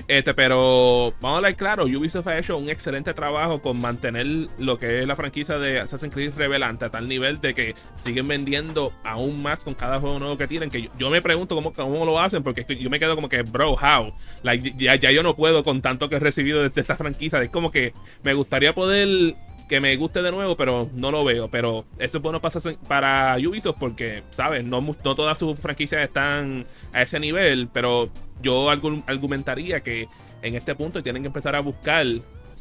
Este, 0.06 0.34
pero 0.34 1.12
vamos 1.20 1.34
a 1.34 1.36
hablar 1.36 1.56
claro, 1.56 1.84
Ubisoft 1.84 2.26
ha 2.28 2.38
hecho 2.38 2.56
un 2.56 2.68
excelente 2.68 3.14
trabajo 3.14 3.60
con 3.60 3.80
mantener 3.80 4.48
lo 4.58 4.78
que 4.78 5.00
es 5.00 5.06
la 5.06 5.16
franquicia 5.16 5.58
de 5.58 5.80
Assassin's 5.80 6.14
Creed 6.14 6.34
Revelante 6.36 6.84
a 6.84 6.90
tal 6.90 7.08
nivel 7.08 7.40
de 7.40 7.54
que 7.54 7.74
siguen 7.96 8.28
vendiendo 8.28 8.92
aún 9.04 9.42
más 9.42 9.64
con 9.64 9.74
cada 9.74 10.00
juego 10.00 10.18
nuevo 10.18 10.38
que 10.38 10.46
tienen, 10.46 10.70
que 10.70 10.90
yo, 10.98 11.10
me 11.10 11.20
pregunto 11.22 11.54
cómo, 11.54 11.72
cómo 11.72 12.04
lo 12.04 12.20
hacen, 12.20 12.42
porque 12.42 12.64
yo 12.78 12.90
me 12.90 12.98
quedo 12.98 13.14
como 13.14 13.28
que, 13.28 13.42
bro, 13.42 13.72
how? 13.72 14.12
Ya, 14.42 14.94
ya 14.96 15.10
yo 15.10 15.22
no 15.22 15.34
puedo 15.34 15.64
con 15.64 15.82
tanto 15.82 16.08
que 16.08 16.16
he 16.16 16.20
recibido 16.20 16.62
de, 16.62 16.70
de 16.70 16.80
esta 16.80 16.96
franquicia, 16.96 17.42
es 17.42 17.50
como 17.50 17.70
que 17.70 17.92
me 18.22 18.34
gustaría 18.34 18.74
poder 18.74 19.36
que 19.68 19.80
me 19.80 19.94
guste 19.96 20.22
de 20.22 20.30
nuevo, 20.30 20.56
pero 20.56 20.88
no 20.94 21.10
lo 21.10 21.24
veo. 21.24 21.48
Pero 21.48 21.84
eso 21.98 22.18
es 22.18 22.22
bueno 22.22 22.40
para, 22.40 23.36
Ubisoft 23.36 23.76
porque, 23.78 24.22
¿sabes? 24.30 24.64
No, 24.64 24.80
no 24.80 25.14
todas 25.14 25.38
sus 25.38 25.58
franquicias 25.58 26.02
están 26.02 26.66
a 26.92 27.02
ese 27.02 27.20
nivel, 27.20 27.68
pero 27.72 28.10
yo 28.42 28.70
argu- 28.72 29.04
argumentaría 29.06 29.80
que 29.80 30.08
en 30.42 30.54
este 30.54 30.74
punto 30.74 31.02
tienen 31.02 31.22
que 31.22 31.26
empezar 31.28 31.54
a 31.54 31.60
buscar 31.60 32.06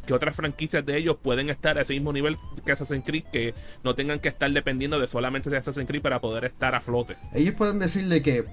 que 0.06 0.14
otras 0.14 0.36
franquicias 0.36 0.86
de 0.86 0.98
ellos 0.98 1.18
pueden 1.22 1.50
estar 1.50 1.78
a 1.78 1.82
ese 1.82 1.94
mismo 1.94 2.14
nivel 2.14 2.38
que 2.66 2.72
Assassin's 2.72 3.04
Creed, 3.06 3.26
que 3.32 3.54
no 3.84 3.94
tengan 3.94 4.20
que 4.20 4.30
estar 4.30 4.50
dependiendo 4.52 5.00
de 5.00 5.08
solamente 5.08 5.50
de 5.50 5.58
Assassin's 5.58 5.88
Creed 5.88 6.02
para 6.02 6.22
poder 6.22 6.46
estar 6.46 6.74
a 6.76 6.82
flote. 6.82 7.18
Ellos 7.34 7.56
pueden 7.56 7.80
decirle 7.80 8.22
que 8.22 8.46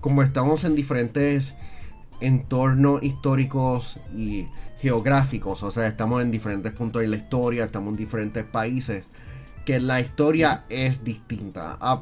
como 0.00 0.22
estamos 0.22 0.64
en 0.64 0.74
diferentes 0.74 1.54
entornos 2.20 3.02
históricos 3.02 3.98
y 4.14 4.46
geográficos, 4.80 5.62
o 5.62 5.70
sea, 5.70 5.86
estamos 5.88 6.22
en 6.22 6.30
diferentes 6.30 6.72
puntos 6.72 7.02
de 7.02 7.08
la 7.08 7.16
historia, 7.16 7.64
estamos 7.64 7.90
en 7.90 7.96
diferentes 7.96 8.44
países, 8.44 9.04
que 9.64 9.80
la 9.80 10.00
historia 10.00 10.64
es 10.68 11.02
distinta, 11.04 11.76
a- 11.80 12.00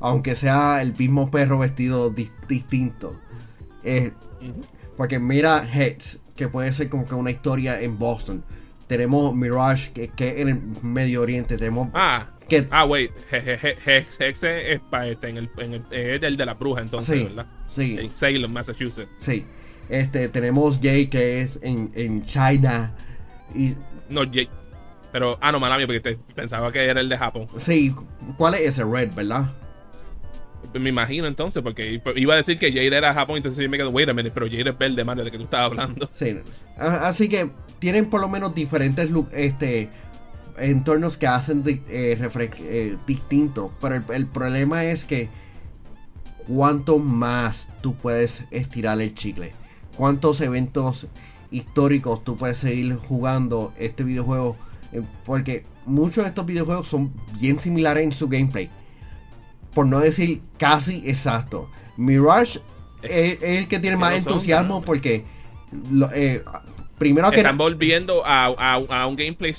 aunque 0.00 0.34
sea 0.34 0.82
el 0.82 0.94
mismo 0.96 1.30
perro 1.30 1.58
vestido 1.58 2.12
dis- 2.14 2.30
distinto. 2.48 3.16
Eh, 3.84 4.12
porque 4.96 5.18
mira 5.18 5.66
Hex, 5.72 6.18
que 6.36 6.48
puede 6.48 6.72
ser 6.72 6.88
como 6.88 7.06
que 7.06 7.14
una 7.14 7.30
historia 7.30 7.80
en 7.80 7.98
Boston. 7.98 8.44
Tenemos 8.88 9.34
Mirage, 9.34 9.92
que, 9.92 10.08
que 10.08 10.30
es 10.30 10.38
en 10.38 10.48
el 10.48 10.60
Medio 10.82 11.20
Oriente. 11.22 11.56
Tenemos 11.56 11.88
Ah, 11.94 12.26
que 12.48 12.66
ah, 12.70 12.84
wait. 12.84 13.10
Je- 13.30 13.40
je- 13.42 13.58
je- 13.58 13.76
Hex 13.98 14.20
Hex 14.20 14.42
es, 14.44 14.80
pa- 14.90 15.06
este, 15.06 15.28
en 15.28 15.36
el, 15.36 15.50
en 15.58 15.74
el, 15.74 15.82
es 15.90 16.22
el 16.22 16.36
de 16.36 16.46
la 16.46 16.54
bruja, 16.54 16.80
entonces, 16.80 17.18
Sí, 17.18 17.24
¿verdad? 17.24 17.46
sí. 17.68 17.96
En 18.00 18.16
Salem, 18.16 18.50
Massachusetts. 18.50 19.10
Sí. 19.18 19.44
Este, 19.88 20.28
tenemos 20.28 20.80
Jay 20.82 21.06
que 21.06 21.40
es 21.40 21.58
en, 21.62 21.90
en 21.94 22.24
China. 22.26 22.92
Y 23.54 23.74
No, 24.08 24.24
Jake. 24.24 24.50
Pero, 25.12 25.38
ah, 25.40 25.50
no, 25.52 25.58
mala 25.60 25.76
mía, 25.78 25.86
porque 25.86 26.00
te- 26.00 26.18
pensaba 26.34 26.70
que 26.70 26.84
era 26.84 27.00
el 27.00 27.08
de 27.08 27.16
Japón. 27.16 27.48
sí, 27.56 27.94
¿cuál 28.36 28.54
es 28.54 28.60
ese 28.60 28.84
Red, 28.84 29.14
verdad? 29.14 29.50
Me 30.74 30.90
imagino 30.90 31.26
entonces, 31.26 31.62
porque 31.62 32.02
iba 32.16 32.34
a 32.34 32.36
decir 32.36 32.58
que 32.58 32.70
Jade 32.70 32.94
era 32.94 33.14
Japón, 33.14 33.38
entonces 33.38 33.62
yo 33.64 33.70
me 33.70 33.78
quedo, 33.78 33.88
wait 33.90 34.08
a 34.08 34.12
minute, 34.12 34.32
pero 34.34 34.46
Jade 34.46 34.68
es 34.70 34.76
verde, 34.78 35.02
Mario, 35.04 35.24
de 35.24 35.30
que 35.30 35.38
tú 35.38 35.44
estabas 35.44 35.66
hablando. 35.66 36.10
Sí. 36.12 36.36
Así 36.76 37.28
que 37.28 37.50
tienen 37.78 38.10
por 38.10 38.20
lo 38.20 38.28
menos 38.28 38.54
diferentes 38.54 39.08
lu- 39.10 39.28
este 39.32 39.88
entornos 40.60 41.16
que 41.16 41.26
hacen 41.26 41.62
eh, 41.66 41.82
eh, 41.88 42.96
distintos. 43.06 43.70
Pero 43.80 43.94
el, 43.96 44.04
el 44.12 44.26
problema 44.26 44.84
es 44.84 45.04
que 45.04 45.28
cuánto 46.46 46.98
más 46.98 47.68
tú 47.80 47.94
puedes 47.94 48.44
estirar 48.50 49.00
el 49.00 49.14
chicle. 49.14 49.52
Cuántos 49.96 50.40
eventos 50.40 51.06
históricos 51.50 52.24
tú 52.24 52.36
puedes 52.36 52.58
seguir 52.58 52.94
jugando 52.96 53.72
este 53.78 54.04
videojuego. 54.04 54.56
Eh, 54.92 55.02
Porque 55.24 55.64
muchos 55.86 56.24
de 56.24 56.28
estos 56.28 56.46
videojuegos 56.46 56.86
son 56.88 57.12
bien 57.40 57.58
similares 57.58 58.04
en 58.04 58.12
su 58.12 58.28
gameplay. 58.28 58.70
Por 59.74 59.86
no 59.86 60.00
decir 60.00 60.40
casi 60.58 61.02
exacto. 61.08 61.70
Mirage 61.96 62.60
es, 63.02 63.38
es 63.42 63.58
el 63.58 63.68
que 63.68 63.78
tiene 63.78 63.96
más 63.96 64.14
entusiasmo 64.14 64.82
porque 64.82 65.24
lo- 65.90 66.10
eh, 66.12 66.42
primero 66.96 67.30
que 67.30 67.36
Están 67.38 67.58
volviendo 67.58 68.24
a, 68.24 68.46
a- 68.46 69.02
a 69.02 69.06
un 69.06 69.16
gameplay 69.16 69.54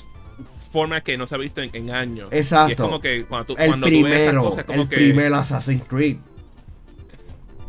forma 0.70 1.00
que 1.00 1.16
no 1.16 1.26
se 1.26 1.34
ha 1.34 1.38
visto 1.38 1.60
en, 1.60 1.70
en 1.72 1.90
años. 1.90 2.28
Exacto. 2.32 2.70
Y 2.70 2.72
es 2.72 2.80
como 2.80 3.00
que 3.00 3.24
cuando 3.24 3.46
tú, 3.46 3.56
el 3.58 3.68
cuando 3.68 3.86
tú 3.86 3.92
ves 3.92 3.98
esas 4.02 4.14
primero, 4.14 4.44
cosas, 4.44 4.64
como 4.64 4.82
el 4.82 4.88
que 4.88 4.96
primer 4.96 5.34
Assassin's 5.34 5.84
Creed. 5.84 6.16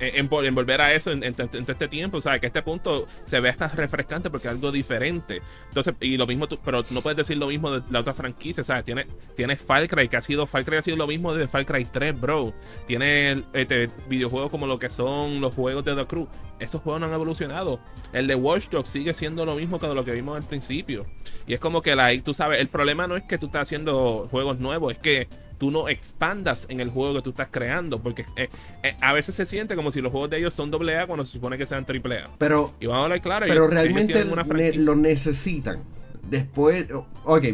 En, 0.02 0.16
en 0.18 0.30
vol- 0.30 0.46
en 0.46 0.56
volver 0.56 0.82
a 0.82 0.94
eso 0.94 1.12
en, 1.12 1.24
en 1.24 1.36
este 1.40 1.88
tiempo, 1.88 2.18
o 2.18 2.22
sea, 2.22 2.40
que 2.40 2.48
este 2.48 2.62
punto 2.62 3.08
se 3.26 3.40
ve 3.40 3.50
hasta 3.50 3.68
refrescante 3.70 4.30
porque 4.30 4.48
es 4.48 4.54
algo 4.54 4.72
diferente. 4.72 5.42
Entonces, 5.70 5.94
y 6.02 6.18
lo 6.18 6.28
mismo, 6.28 6.48
tú- 6.48 6.60
pero 6.64 6.84
no 6.92 7.02
puedes 7.02 7.18
decir 7.18 7.38
lo 7.38 7.48
mismo 7.48 7.72
de 7.72 7.82
la 7.92 8.00
otra 8.02 8.14
franquicia, 8.14 8.64
¿sabes? 8.64 8.84
Tiene, 8.84 9.06
tiene 9.36 9.56
Far 9.56 9.88
Cry, 9.88 10.08
que 10.10 10.18
ha 10.18 10.22
sido, 10.22 10.48
Far 10.48 10.66
Cry 10.66 10.78
ha 10.78 10.82
sido 10.82 10.98
lo 10.98 11.08
mismo 11.08 11.34
desde 11.34 11.48
Far 11.48 11.66
Cry 11.66 11.86
3, 11.86 12.20
bro. 12.20 12.54
Tiene 12.88 13.44
este, 13.54 13.90
videojuegos 14.10 14.50
como 14.50 14.68
lo 14.68 14.80
que 14.80 14.90
son 14.90 15.40
los 15.42 15.54
juegos 15.54 15.86
de 15.86 15.96
The 15.96 16.06
Crew. 16.06 16.28
Esos 16.60 16.82
juegos 16.82 17.00
no 17.02 17.08
han 17.08 17.14
evolucionado. 17.14 17.80
El 18.14 18.28
de 18.28 18.36
Watch 18.36 18.70
Dogs 18.70 18.90
sigue 18.90 19.14
siendo 19.14 19.46
lo 19.46 19.56
mismo 19.56 19.80
que 19.80 19.88
lo 19.88 20.04
que 20.06 20.12
vimos 20.12 20.36
al 20.38 20.44
principio. 20.48 21.06
Y 21.48 21.54
es 21.54 21.60
como 21.60 21.82
que 21.82 21.96
la, 21.96 22.12
tú 22.22 22.34
sabes, 22.34 22.60
el 22.60 22.68
problema 22.68 23.08
no 23.08 23.16
es 23.16 23.24
que 23.24 23.38
tú 23.38 23.48
estás 23.48 23.64
haciendo 23.64 24.28
juegos 24.30 24.60
nuevos, 24.60 24.92
es 24.94 25.00
que 25.00 25.28
tú 25.62 25.70
no 25.70 25.88
expandas 25.90 26.66
en 26.70 26.80
el 26.80 26.90
juego 26.90 27.14
que 27.14 27.22
tú 27.22 27.30
estás 27.30 27.50
creando. 27.52 28.02
Porque 28.02 28.26
eh, 28.36 28.50
eh, 28.82 28.96
a 29.00 29.14
veces 29.14 29.36
se 29.36 29.46
siente 29.46 29.76
como 29.76 29.92
si 29.92 30.02
los 30.02 30.12
juegos 30.12 30.32
de 30.32 30.40
ellos 30.40 30.56
son 30.56 30.74
AA 30.74 31.06
cuando 31.06 31.24
se 31.24 31.34
supone 31.34 31.56
que 31.56 31.68
sean 31.68 31.86
AAA. 31.88 32.32
Pero, 32.40 32.74
Y 32.80 32.88
vamos 32.88 33.02
a 33.02 33.04
hablar 33.04 33.22
claro. 33.22 33.46
pero 33.48 33.66
ellos- 33.66 33.74
realmente 33.76 34.24
una 34.24 34.42
ne- 34.42 34.74
lo 34.74 34.96
necesitan. 34.96 35.84
Después, 36.28 36.88
ok, 37.26 37.46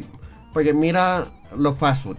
porque 0.54 0.74
mira 0.74 1.28
los 1.58 1.78
fast 1.78 2.04
food. 2.04 2.18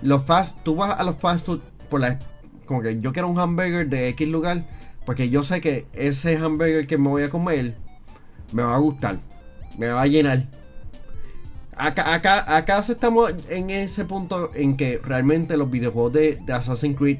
Los 0.00 0.24
fast, 0.24 0.56
tú 0.62 0.74
vas 0.76 0.98
a 0.98 1.04
los 1.04 1.16
fast 1.16 1.44
food 1.44 1.60
por 1.90 2.00
la, 2.00 2.18
como 2.64 2.80
que 2.80 2.98
yo 3.00 3.12
quiero 3.12 3.28
un 3.28 3.38
hamburger 3.38 3.86
de 3.88 4.08
X 4.08 4.26
lugar, 4.28 4.64
porque 5.04 5.28
yo 5.28 5.42
sé 5.42 5.60
que 5.60 5.86
ese 5.92 6.38
hamburger 6.38 6.86
que 6.86 6.96
me 6.96 7.08
voy 7.10 7.24
a 7.24 7.28
comer 7.30 7.74
me 8.52 8.62
va 8.62 8.74
a 8.74 8.78
gustar, 8.78 9.18
me 9.76 9.88
va 9.88 10.00
a 10.00 10.06
llenar. 10.06 10.46
Acá, 11.78 12.14
acá, 12.14 12.56
acaso 12.56 12.92
estamos 12.92 13.34
en 13.50 13.68
ese 13.68 14.06
punto 14.06 14.50
en 14.54 14.78
que 14.78 14.98
realmente 15.02 15.58
los 15.58 15.70
videojuegos 15.70 16.14
de, 16.14 16.40
Assassin's 16.50 16.96
Creed 16.96 17.18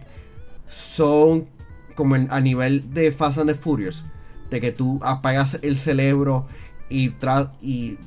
son 0.69 1.47
como 1.95 2.15
a 2.15 2.41
nivel 2.41 2.93
de 2.95 3.13
Fast 3.13 3.39
and 3.39 3.51
the 3.51 3.55
Furious, 3.55 4.03
de 4.51 4.61
que 4.61 4.73
tú 4.73 4.99
apagas 5.03 5.59
el 5.61 5.77
cerebro 5.77 6.47
y, 6.89 7.11
tra- 7.11 7.53
y 7.61 7.99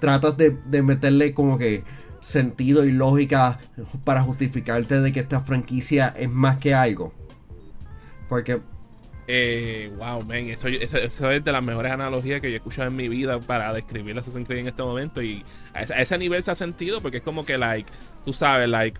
tratas 0.00 0.36
de, 0.38 0.50
de 0.50 0.82
meterle 0.82 1.34
como 1.34 1.58
que 1.58 1.84
sentido 2.22 2.84
y 2.86 2.92
lógica 2.92 3.58
para 4.04 4.22
justificarte 4.22 5.00
de 5.00 5.12
que 5.12 5.20
esta 5.20 5.40
franquicia 5.40 6.14
es 6.16 6.30
más 6.30 6.56
que 6.56 6.74
algo. 6.74 7.12
Porque 8.30 8.60
Eh, 9.30 9.92
wow, 9.98 10.22
man, 10.22 10.48
eso, 10.48 10.68
eso, 10.68 10.96
eso 10.96 11.30
es 11.30 11.44
de 11.44 11.52
las 11.52 11.62
mejores 11.62 11.92
analogías 11.92 12.40
que 12.40 12.48
yo 12.48 12.54
he 12.54 12.56
escuchado 12.56 12.88
en 12.88 12.96
mi 12.96 13.10
vida 13.10 13.38
para 13.38 13.74
describir 13.74 14.18
Assassin's 14.18 14.48
Creed 14.48 14.60
en 14.60 14.68
este 14.68 14.82
momento. 14.82 15.22
Y 15.22 15.44
a 15.74 15.82
ese, 15.82 16.16
nivel 16.16 16.42
se 16.42 16.50
ha 16.50 16.54
sentido 16.54 17.02
porque 17.02 17.18
es 17.18 17.22
como 17.22 17.44
que, 17.44 17.58
like, 17.58 17.92
tú 18.24 18.32
sabes, 18.32 18.70
like, 18.70 18.98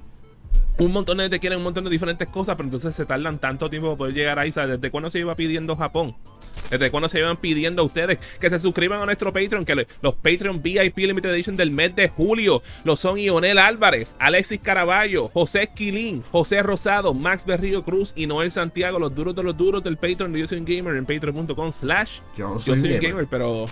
un 0.78 0.92
montón 0.92 1.16
de 1.16 1.24
gente 1.24 1.40
quiere 1.40 1.56
un 1.56 1.62
montón 1.62 1.84
de 1.84 1.90
diferentes 1.90 2.28
cosas, 2.28 2.56
pero 2.56 2.66
entonces 2.66 2.94
se 2.94 3.06
tardan 3.06 3.38
tanto 3.38 3.70
tiempo 3.70 3.88
para 3.88 3.98
poder 3.98 4.14
llegar 4.14 4.38
ahí. 4.38 4.52
¿sabes? 4.52 4.78
¿Desde 4.78 4.90
cuándo 4.90 5.08
se 5.08 5.18
iba 5.18 5.34
pidiendo 5.34 5.76
Japón? 5.76 6.14
¿Desde 6.70 6.90
cuándo 6.90 7.08
se 7.08 7.18
iban 7.18 7.36
pidiendo 7.38 7.82
a 7.82 7.84
ustedes 7.84 8.18
que 8.38 8.50
se 8.50 8.58
suscriban 8.58 9.00
a 9.00 9.06
nuestro 9.06 9.32
Patreon? 9.32 9.64
Que 9.64 9.86
los 10.02 10.14
Patreon 10.14 10.62
VIP 10.62 10.98
Limited 10.98 11.30
Edition 11.30 11.56
del 11.56 11.70
mes 11.70 11.94
de 11.96 12.08
julio 12.08 12.62
lo 12.84 12.96
son 12.96 13.18
Ionel 13.18 13.58
Álvarez, 13.58 14.16
Alexis 14.18 14.60
Caraballo, 14.60 15.28
José 15.28 15.70
Quilín, 15.74 16.22
José 16.30 16.62
Rosado, 16.62 17.14
Max 17.14 17.44
Berrío 17.46 17.82
Cruz 17.82 18.12
y 18.16 18.26
Noel 18.26 18.50
Santiago, 18.50 18.98
los 18.98 19.14
duros 19.14 19.34
de 19.34 19.42
los 19.42 19.56
duros 19.56 19.82
del 19.82 19.96
Patreon 19.96 20.32
de 20.32 20.40
Yo 20.40 20.46
Soy 20.46 20.58
un 20.58 20.64
Gamer 20.64 20.96
en 20.96 21.06
patreon.com 21.06 21.72
slash 21.72 22.20
Yo 22.36 22.58
Soy 22.58 22.78
Soy 22.78 22.78
un 22.78 22.82
Gamer. 22.96 23.00
Gamer, 23.10 23.26
pero 23.30 23.66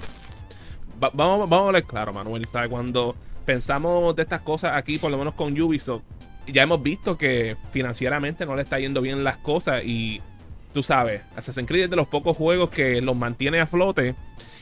va- 1.02 1.10
vamos, 1.12 1.48
vamos 1.48 1.64
a 1.64 1.66
hablar 1.66 1.84
claro, 1.84 2.12
Manuel. 2.12 2.46
¿sabes? 2.46 2.70
Cuando 2.70 3.14
pensamos 3.44 4.16
de 4.16 4.22
estas 4.22 4.40
cosas 4.40 4.72
aquí, 4.74 4.98
por 4.98 5.10
lo 5.10 5.18
menos 5.18 5.34
con 5.34 5.58
Ubisoft, 5.60 6.02
ya 6.46 6.62
hemos 6.62 6.82
visto 6.82 7.18
que 7.18 7.56
financieramente 7.72 8.46
no 8.46 8.56
le 8.56 8.62
está 8.62 8.78
yendo 8.78 9.00
bien 9.00 9.22
las 9.24 9.36
cosas 9.38 9.82
y 9.84 10.20
tú 10.76 10.82
sabes, 10.82 11.22
Assassin's 11.34 11.66
Creed 11.66 11.84
es 11.84 11.90
de 11.90 11.96
los 11.96 12.06
pocos 12.06 12.36
juegos 12.36 12.68
que 12.68 13.00
los 13.00 13.16
mantiene 13.16 13.60
a 13.60 13.66
flote 13.66 14.14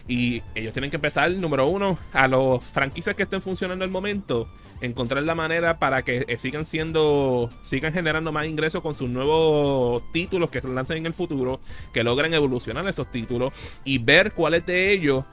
y 0.06 0.44
ellos 0.54 0.72
tienen 0.72 0.88
que 0.88 0.96
empezar, 0.96 1.28
número 1.32 1.66
uno, 1.66 1.98
a 2.12 2.28
los 2.28 2.62
franquicias 2.62 3.16
que 3.16 3.24
estén 3.24 3.42
funcionando 3.42 3.84
al 3.84 3.90
momento, 3.90 4.48
encontrar 4.80 5.24
la 5.24 5.34
manera 5.34 5.80
para 5.80 6.02
que 6.02 6.24
eh, 6.28 6.38
sigan 6.38 6.66
siendo, 6.66 7.50
sigan 7.64 7.92
generando 7.92 8.30
más 8.30 8.46
ingresos 8.46 8.80
con 8.80 8.94
sus 8.94 9.10
nuevos 9.10 10.04
títulos 10.12 10.50
que 10.50 10.62
se 10.62 10.68
lancen 10.68 10.98
en 10.98 11.06
el 11.06 11.14
futuro, 11.14 11.58
que 11.92 12.04
logren 12.04 12.32
evolucionar 12.32 12.86
esos 12.86 13.10
títulos 13.10 13.52
y 13.82 13.98
ver 13.98 14.34
cuáles 14.34 14.64
de 14.66 14.92
ellos 14.92 15.24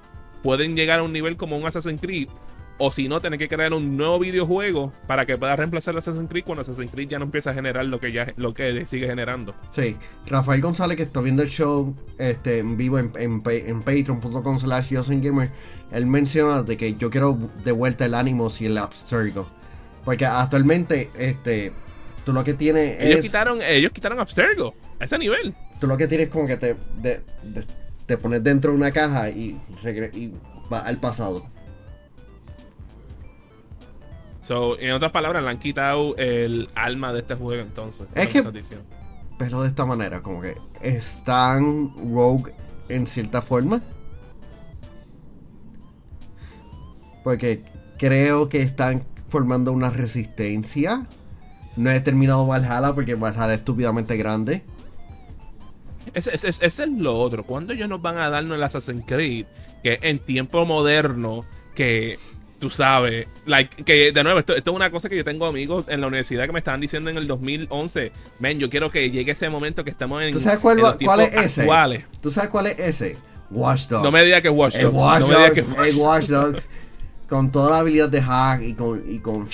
pueden 0.42 0.76
llegar 0.76 1.02
a 1.02 1.04
un 1.04 1.14
nivel 1.14 1.38
como 1.38 1.58
un 1.58 1.68
Assassin's 1.68 2.02
Creed. 2.02 2.28
O 2.84 2.92
si 2.92 3.08
no, 3.08 3.22
tener 3.22 3.38
que 3.38 3.48
crear 3.48 3.74
un 3.74 3.96
nuevo 3.96 4.18
videojuego 4.18 4.92
para 5.06 5.28
que 5.28 5.38
pueda 5.38 5.56
reemplazar 5.56 5.94
el 5.94 6.00
Assassin's 6.00 6.28
Creed 6.28 6.44
cuando 6.46 6.62
Assassin's 6.62 6.90
Creed 6.90 7.10
ya 7.10 7.20
no 7.20 7.26
empieza 7.26 7.52
a 7.52 7.54
generar 7.54 7.86
lo 7.86 8.00
que 8.00 8.12
ya 8.12 8.34
lo 8.38 8.56
que 8.56 8.88
sigue 8.88 9.06
generando. 9.06 9.54
Sí, 9.70 9.96
Rafael 10.26 10.62
González 10.62 10.98
que 10.98 11.04
está 11.04 11.22
viendo 11.22 11.44
el 11.44 11.50
show 11.50 11.96
este, 12.18 12.58
en 12.58 12.78
vivo 12.78 12.98
en, 12.98 13.12
en, 13.20 13.44
en 13.46 13.82
patreon.com 13.84 14.58
slash 14.58 14.92
gamer, 15.22 15.52
él 15.92 16.08
menciona 16.08 16.64
de 16.64 16.76
que 16.76 16.96
yo 16.96 17.12
quiero 17.12 17.38
de 17.64 17.72
vuelta 17.72 18.06
el 18.06 18.16
Animus 18.16 18.62
y 18.62 18.66
el 18.66 18.78
Abstergo. 18.80 19.48
Porque 20.04 20.26
actualmente, 20.26 21.12
este, 21.16 21.74
tú 22.26 22.34
lo 22.34 22.44
que 22.44 22.56
tienes 22.56 23.00
Ellos 23.00 23.18
es, 23.20 23.22
quitaron, 23.22 23.62
ellos 23.62 23.92
quitaron 23.92 24.20
Abstergo 24.20 24.74
a 25.00 25.06
ese 25.06 25.20
nivel. 25.20 25.54
tú 25.80 25.86
lo 25.86 25.98
que 25.98 26.08
tienes 26.08 26.30
como 26.30 26.48
que 26.48 26.58
te, 26.58 26.76
de- 26.98 27.22
de- 27.44 27.66
te 28.08 28.18
pones 28.18 28.44
dentro 28.44 28.72
de 28.72 28.78
una 28.78 28.90
caja 28.92 29.30
y, 29.30 29.56
y 30.14 30.34
va 30.74 30.80
al 30.80 31.00
pasado. 31.00 31.46
So, 34.42 34.80
en 34.80 34.92
otras 34.92 35.12
palabras, 35.12 35.44
le 35.44 35.50
han 35.50 35.60
quitado 35.60 36.16
el 36.18 36.70
alma 36.76 37.14
de 37.14 37.20
este 37.20 37.36
juego 37.36 37.62
entonces. 37.62 38.08
Es 38.16 38.28
que-. 38.28 38.44
Pero 39.38 39.62
de 39.62 39.68
esta 39.68 39.86
manera, 39.86 40.22
como 40.22 40.42
que 40.42 40.56
están 40.82 41.94
rogue 42.14 42.54
en 42.90 43.08
cierta 43.08 43.42
forma. 43.42 43.82
Porque 47.24 47.64
creo 47.98 48.50
que 48.50 48.62
están 48.62 49.04
formando 49.30 49.72
una 49.72 49.90
resistencia. 49.90 51.08
No 51.76 51.90
he 51.92 52.00
terminado 52.02 52.46
Valhalla 52.48 52.94
porque 52.94 53.16
Valhalla 53.16 53.54
es 53.54 53.60
estúpidamente 53.60 54.18
grande. 54.18 54.64
Ese, 56.14 56.36
ese- 56.36 56.50
ese 56.50 56.66
es 56.84 56.90
lo 56.90 57.18
otro. 57.18 57.46
¿Cuándo 57.46 57.74
ellos 57.74 57.88
nos 57.88 58.02
van 58.02 58.18
a 58.18 58.30
darnos 58.30 58.58
el 58.58 58.64
Assassin's 58.64 59.06
Creed? 59.06 59.46
Que 59.84 60.00
en 60.02 60.20
tiempo 60.20 60.66
moderno, 60.66 61.46
que 61.76 62.18
tú 62.62 62.70
sabes, 62.70 63.28
like, 63.48 63.84
que 63.84 64.12
de 64.12 64.24
nuevo, 64.24 64.38
esto, 64.38 64.56
esto 64.56 64.70
es 64.70 64.76
una 64.76 64.92
cosa 64.92 65.10
que 65.10 65.18
yo 65.18 65.24
tengo 65.24 65.48
amigos 65.48 65.86
en 65.90 66.00
la 66.00 66.06
universidad 66.06 66.46
que 66.46 66.52
me 66.52 66.60
estaban 66.60 66.80
diciendo 66.80 67.10
en 67.10 67.18
el 67.18 67.26
2011. 67.28 68.12
Men, 68.40 68.60
yo 68.60 68.70
quiero 68.70 68.92
que 68.92 69.10
llegue 69.10 69.32
ese 69.32 69.50
momento 69.50 69.84
que 69.84 69.90
estamos 69.90 70.22
en, 70.22 70.32
¿Tú 70.32 70.40
sabes 70.40 70.60
cuál, 70.60 70.78
en 70.78 70.84
los 70.84 70.96
cuál 70.96 71.22
es 71.22 71.36
ese? 71.36 71.62
actuales. 71.62 72.06
¿Tú 72.22 72.30
sabes 72.30 72.52
cuál 72.52 72.68
es 72.68 72.78
ese? 72.78 73.18
Watch 73.50 73.88
Dogs. 73.88 74.04
No 74.04 74.12
me 74.12 74.24
digas 74.24 74.44
que 74.44 74.50
es 74.50 74.54
Watch 74.54 74.78
Dogs. 74.78 74.96
Watch 74.96 75.22
no 75.22 75.28
me 75.28 75.52
que 75.52 75.62
Dogs, 75.64 75.96
Watch 75.96 76.26
Dogs, 76.28 76.68
con 77.28 77.52
toda 77.52 77.72
la 77.72 77.80
habilidad 77.80 78.10
de 78.10 78.22
hack 78.22 78.62
y 78.62 78.74
con, 78.76 79.04
y 79.12 79.20
con 79.20 79.50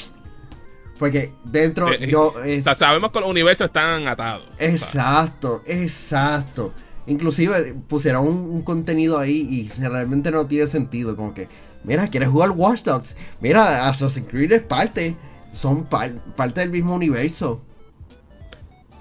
porque 0.99 1.31
dentro 1.45 1.89
Eh, 1.93 2.09
yo 2.11 2.33
O 2.33 2.43
eh, 2.43 2.59
sea, 2.59 2.75
sabemos 2.75 3.11
que 3.11 3.21
los 3.21 3.29
universos 3.29 3.67
están 3.67 4.05
atados. 4.07 4.49
Exacto, 4.57 5.63
exacto. 5.65 6.73
Inclusive 7.05 7.73
pusieron 7.87 8.27
un, 8.27 8.37
un 8.49 8.61
contenido 8.63 9.17
ahí 9.17 9.47
y 9.49 9.69
realmente 9.79 10.29
no 10.29 10.45
tiene 10.45 10.67
sentido, 10.67 11.15
como 11.15 11.33
que 11.33 11.47
mira, 11.83 12.07
quieres 12.07 12.29
jugar 12.29 12.51
Watch 12.51 12.83
Dogs, 12.83 13.15
mira, 13.41 13.87
Assassin's 13.87 14.27
Creed 14.29 14.51
es 14.51 14.61
parte, 14.61 15.15
son 15.53 15.85
par- 15.85 16.13
parte 16.35 16.59
del 16.61 16.69
mismo 16.71 16.95
universo. 16.95 17.61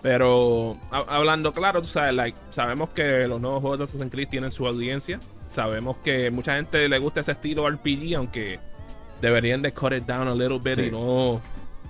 Pero 0.02 0.76
ha- 0.90 1.04
hablando 1.08 1.52
claro, 1.52 1.82
tú 1.82 1.88
sabes, 1.88 2.14
like, 2.14 2.36
sabemos 2.50 2.90
que 2.90 3.26
los 3.26 3.40
nuevos 3.40 3.60
juegos 3.60 3.78
de 3.78 3.84
Assassin's 3.84 4.10
Creed 4.10 4.28
tienen 4.28 4.50
su 4.50 4.66
audiencia. 4.66 5.18
Sabemos 5.48 5.96
que 6.04 6.30
mucha 6.30 6.56
gente 6.56 6.88
le 6.88 6.98
gusta 6.98 7.20
ese 7.20 7.32
estilo 7.32 7.66
RPG, 7.68 8.14
aunque 8.16 8.60
deberían 9.20 9.62
de 9.62 9.72
cut 9.72 9.92
it 9.92 10.04
down 10.04 10.28
a 10.28 10.34
little 10.34 10.58
bit 10.58 10.76
Sí. 10.78 10.86
y 10.86 10.90
no 10.90 11.40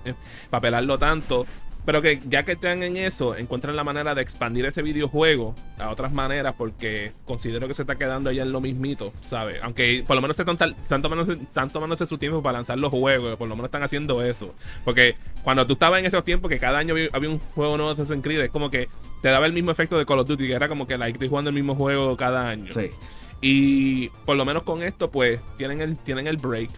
eh, 0.05 0.13
papelarlo 0.49 0.97
tanto. 0.97 1.45
Pero 1.87 2.01
que 2.01 2.19
ya 2.27 2.43
que 2.43 2.51
están 2.51 2.83
en 2.83 2.97
eso, 2.97 3.37
encuentran 3.37 3.73
la 3.77 3.85
manera 3.85 4.13
de 4.13 4.21
expandir 4.21 4.65
ese 4.65 4.81
videojuego 4.81 5.55
a 5.79 5.89
otras 5.89 6.11
maneras, 6.11 6.53
porque 6.57 7.13
considero 7.23 7.65
que 7.65 7.73
se 7.73 7.83
está 7.83 7.95
quedando 7.95 8.29
ya 8.29 8.43
en 8.43 8.51
lo 8.51 8.59
mismito, 8.59 9.13
¿sabes? 9.21 9.61
Aunque 9.63 10.03
por 10.05 10.17
lo 10.17 10.21
menos 10.21 10.35
se 10.35 10.43
están 10.43 10.57
tanto 10.57 11.01
tomándose, 11.01 11.41
están 11.41 11.69
tomándose 11.69 12.05
su 12.05 12.17
tiempo 12.17 12.43
para 12.43 12.57
lanzar 12.57 12.77
los 12.77 12.91
juegos, 12.91 13.37
por 13.37 13.47
lo 13.47 13.55
menos 13.55 13.69
están 13.69 13.83
haciendo 13.83 14.21
eso. 14.21 14.53
Porque 14.83 15.15
cuando 15.43 15.65
tú 15.65 15.73
estabas 15.73 15.99
en 15.99 16.07
esos 16.07 16.25
tiempos 16.25 16.49
que 16.49 16.59
cada 16.59 16.77
año 16.77 16.93
había, 16.93 17.07
había 17.13 17.29
un 17.29 17.39
juego 17.39 17.77
nuevo 17.77 17.95
de 17.95 18.01
Assassin's 18.03 18.21
Creed, 18.21 18.41
es 18.41 18.51
como 18.51 18.69
que 18.69 18.89
te 19.21 19.29
daba 19.29 19.45
el 19.45 19.53
mismo 19.53 19.71
efecto 19.71 19.97
de 19.97 20.05
Call 20.05 20.19
of 20.19 20.27
Duty, 20.27 20.45
que 20.45 20.53
era 20.55 20.67
como 20.67 20.87
que 20.87 20.97
like, 20.97 21.13
estoy 21.13 21.29
jugando 21.29 21.51
el 21.51 21.55
mismo 21.55 21.73
juego 21.73 22.17
cada 22.17 22.49
año. 22.49 22.73
Sí. 22.73 22.91
Y 23.39 24.09
por 24.25 24.35
lo 24.35 24.43
menos 24.43 24.63
con 24.63 24.83
esto, 24.83 25.09
pues, 25.09 25.39
tienen 25.55 25.79
el, 25.79 25.97
tienen 25.97 26.27
el 26.27 26.35
break. 26.35 26.69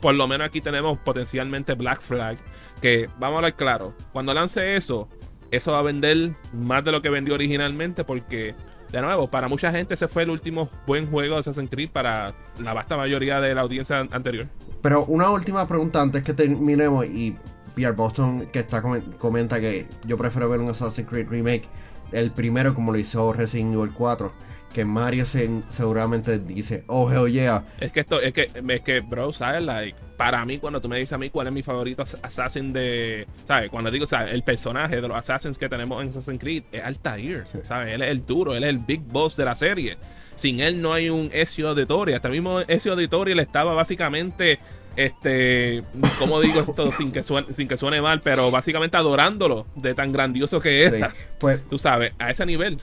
Por 0.00 0.14
lo 0.14 0.26
menos 0.28 0.46
aquí 0.46 0.60
tenemos 0.60 0.98
potencialmente 0.98 1.74
Black 1.74 2.00
Flag. 2.00 2.38
Que 2.80 3.08
vamos 3.18 3.34
a 3.34 3.38
hablar 3.38 3.56
claro. 3.56 3.94
Cuando 4.12 4.32
lance 4.34 4.76
eso, 4.76 5.08
eso 5.50 5.72
va 5.72 5.80
a 5.80 5.82
vender 5.82 6.32
más 6.52 6.84
de 6.84 6.92
lo 6.92 7.02
que 7.02 7.10
vendió 7.10 7.34
originalmente. 7.34 8.04
Porque, 8.04 8.54
de 8.92 9.00
nuevo, 9.02 9.28
para 9.28 9.48
mucha 9.48 9.72
gente 9.72 9.94
ese 9.94 10.06
fue 10.08 10.22
el 10.22 10.30
último 10.30 10.68
buen 10.86 11.10
juego 11.10 11.34
de 11.34 11.40
Assassin's 11.40 11.70
Creed 11.70 11.90
para 11.90 12.34
la 12.60 12.74
vasta 12.74 12.96
mayoría 12.96 13.40
de 13.40 13.54
la 13.54 13.62
audiencia 13.62 13.98
an- 13.98 14.08
anterior. 14.12 14.46
Pero 14.82 15.04
una 15.06 15.30
última 15.30 15.66
pregunta 15.66 16.00
antes 16.00 16.22
que 16.22 16.32
terminemos 16.34 17.04
y 17.06 17.36
Pierre 17.74 17.94
Boston 17.96 18.46
que 18.52 18.60
está 18.60 18.82
comen- 18.82 19.16
comenta 19.18 19.60
que 19.60 19.86
yo 20.04 20.16
prefiero 20.16 20.48
ver 20.48 20.60
un 20.60 20.68
Assassin's 20.70 21.08
Creed 21.08 21.28
remake 21.28 21.64
el 22.12 22.30
primero 22.30 22.72
como 22.74 22.90
lo 22.92 22.98
hizo 22.98 23.32
Resident 23.32 23.74
Evil 23.74 23.90
4 23.92 24.32
que 24.72 24.84
Mario 24.84 25.24
se- 25.26 25.62
seguramente 25.70 26.38
dice 26.38 26.84
oh 26.88 27.10
hell 27.10 27.32
yeah 27.32 27.64
Es 27.80 27.90
que 27.92 28.00
esto, 28.00 28.20
es 28.20 28.32
que, 28.32 28.50
es 28.68 28.80
que, 28.82 29.00
bro, 29.00 29.32
¿sabes? 29.32 29.62
Like, 29.62 29.96
para 30.16 30.44
mí, 30.44 30.58
cuando 30.58 30.80
tú 30.80 30.88
me 30.88 30.96
dices 30.98 31.12
a 31.12 31.18
mí 31.18 31.30
cuál 31.30 31.46
es 31.46 31.52
mi 31.52 31.62
favorito 31.62 32.02
as- 32.02 32.18
Assassin 32.22 32.72
de. 32.72 33.26
¿Sabes? 33.44 33.70
Cuando 33.70 33.90
digo, 33.90 34.06
¿sabes? 34.06 34.34
El 34.34 34.42
personaje 34.42 35.00
de 35.00 35.06
los 35.08 35.16
Assassins 35.16 35.56
que 35.58 35.68
tenemos 35.68 36.02
en 36.02 36.08
Assassin's 36.10 36.40
Creed 36.40 36.64
es 36.72 36.82
Altair. 36.84 37.44
¿Sabes? 37.64 37.94
Él 37.94 38.02
es 38.02 38.10
el 38.10 38.26
duro, 38.26 38.54
él 38.54 38.64
es 38.64 38.70
el 38.70 38.78
big 38.78 39.00
boss 39.02 39.36
de 39.36 39.44
la 39.44 39.54
serie. 39.56 39.96
Sin 40.34 40.60
él 40.60 40.82
no 40.82 40.92
hay 40.92 41.08
un 41.08 41.30
Ezio 41.32 41.68
Auditoria. 41.70 42.16
Hasta 42.16 42.28
mismo 42.28 42.60
Ezio 42.60 42.92
Auditoria 42.92 43.34
le 43.34 43.42
estaba 43.42 43.72
básicamente. 43.74 44.58
Este, 44.96 45.84
¿cómo 46.18 46.40
digo 46.40 46.60
esto 46.60 46.90
sin 46.96 47.12
que 47.12 47.22
suene, 47.22 47.52
sin 47.54 47.68
que 47.68 47.76
suene 47.76 48.02
mal? 48.02 48.20
Pero 48.20 48.50
básicamente 48.50 48.96
adorándolo 48.96 49.66
de 49.76 49.94
tan 49.94 50.10
grandioso 50.10 50.58
que 50.60 50.88
Sí. 50.90 50.96
era. 50.96 51.14
pues 51.38 51.64
Tú 51.68 51.78
sabes, 51.78 52.12
a 52.18 52.30
ese 52.32 52.44
nivel. 52.44 52.80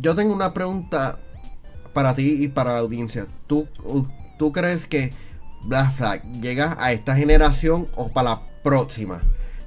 Yo 0.00 0.14
tengo 0.14 0.34
una 0.34 0.52
pregunta 0.52 1.18
para 1.92 2.14
ti 2.14 2.36
y 2.44 2.48
para 2.48 2.72
la 2.74 2.78
audiencia 2.80 3.26
¿tú, 3.46 3.68
tú 4.38 4.52
crees 4.52 4.86
que 4.86 5.12
Black 5.64 5.94
Flag 5.96 6.40
llega 6.40 6.76
a 6.78 6.92
esta 6.92 7.14
generación 7.16 7.88
o 7.96 8.12
para 8.12 8.30
la 8.30 8.42
próxima? 8.62 9.22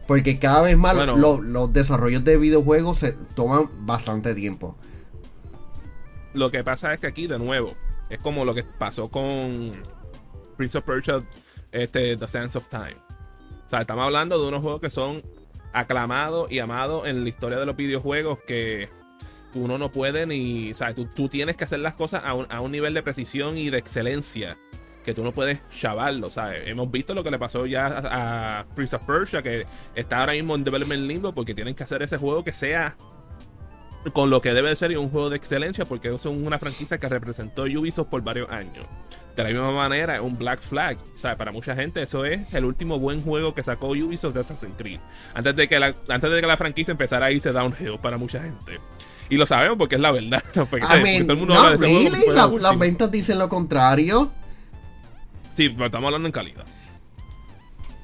Porque 0.08 0.40
cada 0.40 0.62
vez 0.62 0.78
más 0.78 0.96
Bueno. 0.96 1.16
lo- 1.18 1.42
los 1.42 1.74
desarrollos 1.74 2.24
de 2.24 2.38
videojuegos 2.38 3.00
se 3.00 3.12
toman 3.12 3.70
bastante 3.86 4.34
tiempo. 4.36 4.76
Lo 6.34 6.52
que 6.52 6.64
pasa 6.64 6.94
es 6.94 7.00
que 7.00 7.08
aquí, 7.08 7.28
de 7.28 7.40
nuevo, 7.40 7.74
es 8.10 8.20
como 8.20 8.46
lo 8.46 8.54
que 8.54 8.64
pasó 8.64 9.10
con 9.10 9.72
Prince 10.56 10.78
of 10.78 10.86
Persia, 10.86 11.20
este, 11.72 12.16
The 12.16 12.28
Sands 12.28 12.56
of 12.56 12.68
Time. 12.70 12.96
O 13.66 13.70
sea, 13.70 13.82
estamos 13.82 14.06
hablando 14.06 14.40
de 14.42 14.48
unos 14.48 14.62
juegos 14.62 14.80
que 14.82 14.90
son 14.90 15.22
aclamados 15.74 16.50
y 16.52 16.60
amados 16.60 17.08
en 17.08 17.24
la 17.24 17.30
historia 17.30 17.58
de 17.58 17.66
los 17.66 17.76
videojuegos 17.76 18.40
que 18.48 18.90
uno 19.54 19.78
no 19.78 19.92
puede 19.92 20.26
ni. 20.26 20.72
O 20.72 20.76
sea, 20.76 20.94
tú, 20.94 21.06
tú 21.06 21.30
tienes 21.30 21.56
que 21.56 21.64
hacer 21.64 21.80
las 21.80 21.96
cosas 21.96 22.24
a 22.24 22.34
un, 22.34 22.46
a 22.50 22.62
un 22.62 22.72
nivel 22.72 22.94
de 22.94 23.04
precisión 23.04 23.58
y 23.58 23.70
de 23.70 23.78
excelencia 23.78 24.58
que 25.04 25.14
tú 25.14 25.24
no 25.24 25.32
puedes 25.32 25.60
chavarlo, 25.70 26.30
¿sabes? 26.30 26.68
Hemos 26.68 26.92
visto 26.92 27.14
lo 27.14 27.24
que 27.24 27.32
le 27.32 27.40
pasó 27.40 27.66
ya 27.66 27.88
a, 27.88 28.60
a 28.60 28.66
Prince 28.76 28.96
of 28.96 29.04
Persia, 29.04 29.42
que 29.42 29.66
está 29.96 30.20
ahora 30.20 30.34
mismo 30.34 30.54
en 30.56 30.66
Development 30.66 31.04
Limbo 31.04 31.34
porque 31.34 31.54
tienen 31.54 31.76
que 31.76 31.84
hacer 31.84 32.02
ese 32.02 32.18
juego 32.18 32.44
que 32.44 32.52
sea 32.52 32.98
con 34.14 34.30
lo 34.30 34.42
que 34.42 34.54
debe 34.54 34.70
de 34.70 34.76
ser 34.76 34.92
y 34.92 34.96
un 34.96 35.10
juego 35.10 35.30
de 35.30 35.38
excelencia 35.38 35.86
porque 35.86 36.14
es 36.14 36.26
una 36.26 36.60
franquicia 36.60 36.98
que 36.98 37.08
representó 37.08 37.64
Ubisoft 37.64 38.08
por 38.08 38.22
varios 38.22 38.50
años. 38.50 38.86
De 39.36 39.44
la 39.44 39.50
misma 39.50 39.72
manera, 39.72 40.22
un 40.22 40.38
Black 40.38 40.62
Flag. 40.62 40.98
O 41.14 41.18
sea, 41.18 41.36
para 41.38 41.52
mucha 41.52 41.76
gente 41.76 42.02
eso 42.02 42.26
es 42.26 42.54
el 42.54 42.66
último 42.66 43.00
buen 43.00 43.22
juego 43.22 43.54
que 43.54 43.64
sacó 43.64 43.90
Ubisoft 43.90 44.34
de 44.34 44.40
Assassin's 44.40 44.76
Creed. 44.78 45.00
Antes 45.34 45.56
de 45.56 45.68
que 45.68 45.80
la, 45.80 45.94
antes 46.10 46.32
de 46.32 46.42
que 46.42 46.48
la 46.48 46.58
franquicia 46.58 46.92
empezara 46.92 47.28
a 47.28 47.32
irse 47.32 47.52
downhill 47.52 48.00
para 48.02 48.18
mucha 48.18 48.42
gente. 48.42 48.80
Y 49.30 49.36
lo 49.38 49.46
sabemos 49.46 49.78
porque 49.78 49.96
es 49.96 50.02
la 50.02 50.12
verdad. 50.12 50.44
Porque, 50.54 50.78
I 50.78 50.80
porque 50.88 51.04
mean, 51.04 51.24
todo 51.24 51.34
el 51.34 51.38
mundo 51.40 51.54
habla 51.56 51.70
de 51.72 51.76
ese 51.76 51.86
juego 51.86 51.98
como 52.06 52.16
really. 52.16 52.62
La- 52.64 52.70
las 52.70 52.80
ventas 52.80 53.12
dicen 53.12 53.38
lo 53.40 53.50
contrario. 53.50 54.32
Sí, 55.52 55.70
pero 55.70 55.88
estamos 55.88 56.08
hablando 56.08 56.28
en 56.28 56.32
calidad. 56.32 56.66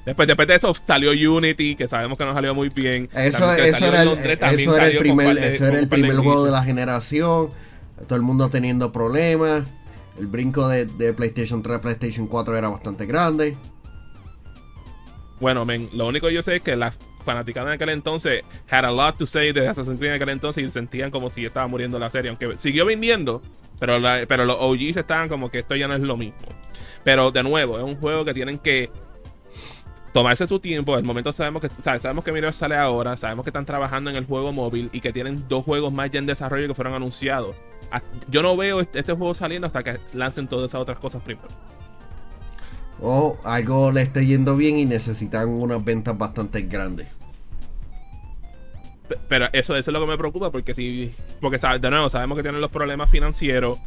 Después, 0.04 0.28
después 0.28 0.46
de 0.48 0.54
eso 0.56 0.74
salió 0.74 1.12
Unity, 1.34 1.76
que 1.76 1.88
sabemos 1.88 2.18
que 2.18 2.24
no 2.26 2.34
salió 2.34 2.54
muy 2.54 2.68
bien. 2.68 3.08
Eso, 3.14 3.50
eso 3.54 3.86
era 3.86 4.02
el, 4.02 4.08
Londres, 4.08 4.38
eso 4.42 4.76
era 4.76 4.86
el 4.88 4.98
primer, 4.98 5.34
de- 5.34 5.56
con 5.56 5.66
era 5.66 5.78
el 5.78 5.84
de 5.84 5.86
primer 5.86 6.16
juego 6.18 6.44
de 6.44 6.50
la 6.50 6.62
generación. 6.62 7.48
Todo 8.06 8.16
el 8.16 8.22
mundo 8.22 8.50
teniendo 8.50 8.92
problemas. 8.92 9.62
El 10.18 10.26
brinco 10.26 10.68
de, 10.68 10.84
de 10.84 11.14
PlayStation 11.14 11.62
3 11.62 11.78
a 11.78 11.80
PlayStation 11.80 12.26
4 12.26 12.56
era 12.56 12.68
bastante 12.68 13.06
grande. 13.06 13.56
Bueno, 15.40 15.64
men, 15.64 15.88
lo 15.92 16.06
único 16.06 16.28
que 16.28 16.34
yo 16.34 16.42
sé 16.42 16.56
es 16.56 16.62
que 16.62 16.76
las 16.76 16.96
fanaticadas 17.24 17.68
en 17.68 17.74
aquel 17.74 17.88
entonces 17.90 18.42
had 18.70 18.84
a 18.84 18.90
lot 18.90 19.16
to 19.16 19.26
say 19.26 19.52
de 19.52 19.66
Assassin's 19.66 19.98
Creed 19.98 20.10
en 20.10 20.16
aquel 20.16 20.28
entonces 20.30 20.62
y 20.62 20.70
sentían 20.70 21.10
como 21.10 21.30
si 21.30 21.44
estaba 21.44 21.66
muriendo 21.66 21.98
la 21.98 22.10
serie, 22.10 22.28
aunque 22.28 22.56
siguió 22.56 22.86
vendiendo, 22.86 23.42
pero, 23.80 23.98
pero 24.28 24.44
los 24.44 24.56
OGs 24.58 24.96
estaban 24.96 25.28
como 25.28 25.50
que 25.50 25.60
esto 25.60 25.74
ya 25.74 25.88
no 25.88 25.94
es 25.94 26.02
lo 26.02 26.16
mismo. 26.16 26.38
Pero 27.02 27.30
de 27.30 27.42
nuevo, 27.42 27.78
es 27.78 27.84
un 27.84 27.96
juego 27.96 28.24
que 28.24 28.32
tienen 28.32 28.58
que 28.58 28.90
tomarse 30.14 30.46
su 30.46 30.60
tiempo. 30.60 30.96
El 30.96 31.04
momento 31.04 31.32
sabemos 31.32 31.60
que 31.60 31.68
sabemos 31.82 32.24
que 32.24 32.32
Mirror 32.32 32.54
sale 32.54 32.76
ahora, 32.76 33.16
sabemos 33.16 33.44
que 33.44 33.50
están 33.50 33.66
trabajando 33.66 34.10
en 34.10 34.16
el 34.16 34.24
juego 34.24 34.52
móvil 34.52 34.88
y 34.92 35.00
que 35.00 35.12
tienen 35.12 35.46
dos 35.48 35.64
juegos 35.64 35.92
más 35.92 36.10
ya 36.10 36.20
en 36.20 36.26
desarrollo 36.26 36.68
que 36.68 36.74
fueron 36.74 36.94
anunciados. 36.94 37.54
Yo 38.28 38.42
no 38.42 38.56
veo 38.56 38.80
este, 38.80 39.00
este 39.00 39.12
juego 39.12 39.34
saliendo 39.34 39.66
hasta 39.66 39.82
que 39.82 39.98
lancen 40.14 40.48
todas 40.48 40.70
esas 40.70 40.80
otras 40.80 40.98
cosas 40.98 41.22
primero. 41.22 41.48
O 43.00 43.36
algo 43.44 43.90
le 43.92 44.02
esté 44.02 44.24
yendo 44.24 44.56
bien 44.56 44.76
y 44.78 44.84
necesitan 44.86 45.48
unas 45.48 45.84
ventas 45.84 46.16
bastante 46.16 46.62
grandes. 46.62 47.08
Pe- 49.08 49.18
Pero 49.28 49.46
eso, 49.52 49.76
eso 49.76 49.90
es 49.90 49.92
lo 49.92 50.00
que 50.00 50.06
me 50.06 50.16
preocupa 50.18 50.50
porque 50.50 50.74
si. 50.74 51.14
Porque 51.40 51.58
de 51.78 51.90
nuevo, 51.90 52.08
sabemos 52.08 52.36
que 52.36 52.42
tienen 52.42 52.60
los 52.60 52.70
problemas 52.70 53.10
financieros. 53.10 53.78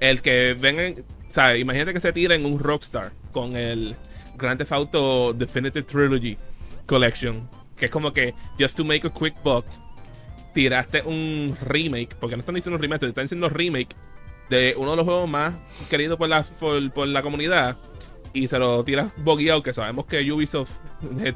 El 0.00 0.20
que 0.22 0.56
vengan. 0.58 0.96
¿sabes? 1.28 1.60
Imagínate 1.60 1.92
que 1.92 2.00
se 2.00 2.12
tiren 2.12 2.44
un 2.44 2.58
Rockstar 2.58 3.12
con 3.32 3.56
el 3.56 3.96
Grand 4.36 4.58
Theft 4.58 4.72
Auto 4.72 5.32
Definitive 5.32 5.82
Trilogy 5.82 6.36
Collection. 6.86 7.48
Que 7.76 7.86
es 7.86 7.90
como 7.90 8.12
que, 8.12 8.32
just 8.58 8.76
to 8.76 8.84
make 8.84 9.06
a 9.06 9.10
quick 9.10 9.34
buck, 9.44 9.64
tiraste 10.54 11.02
un 11.02 11.56
remake. 11.62 12.14
Porque 12.18 12.36
no 12.36 12.40
están 12.40 12.54
diciendo 12.54 12.78
remake, 12.78 13.00
te 13.00 13.06
están 13.08 13.24
diciendo 13.24 13.48
remake 13.48 13.94
de 14.48 14.74
uno 14.78 14.92
de 14.92 14.96
los 14.96 15.04
juegos 15.04 15.28
más 15.28 15.54
queridos 15.90 16.16
por 16.18 16.28
la, 16.28 16.42
por 16.42 17.06
la 17.08 17.22
comunidad. 17.22 17.76
Y 18.36 18.48
se 18.48 18.58
lo 18.58 18.84
tiras 18.84 19.10
bogueado, 19.16 19.62
que 19.62 19.72
sabemos 19.72 20.04
que 20.04 20.30
Ubisoft 20.30 20.70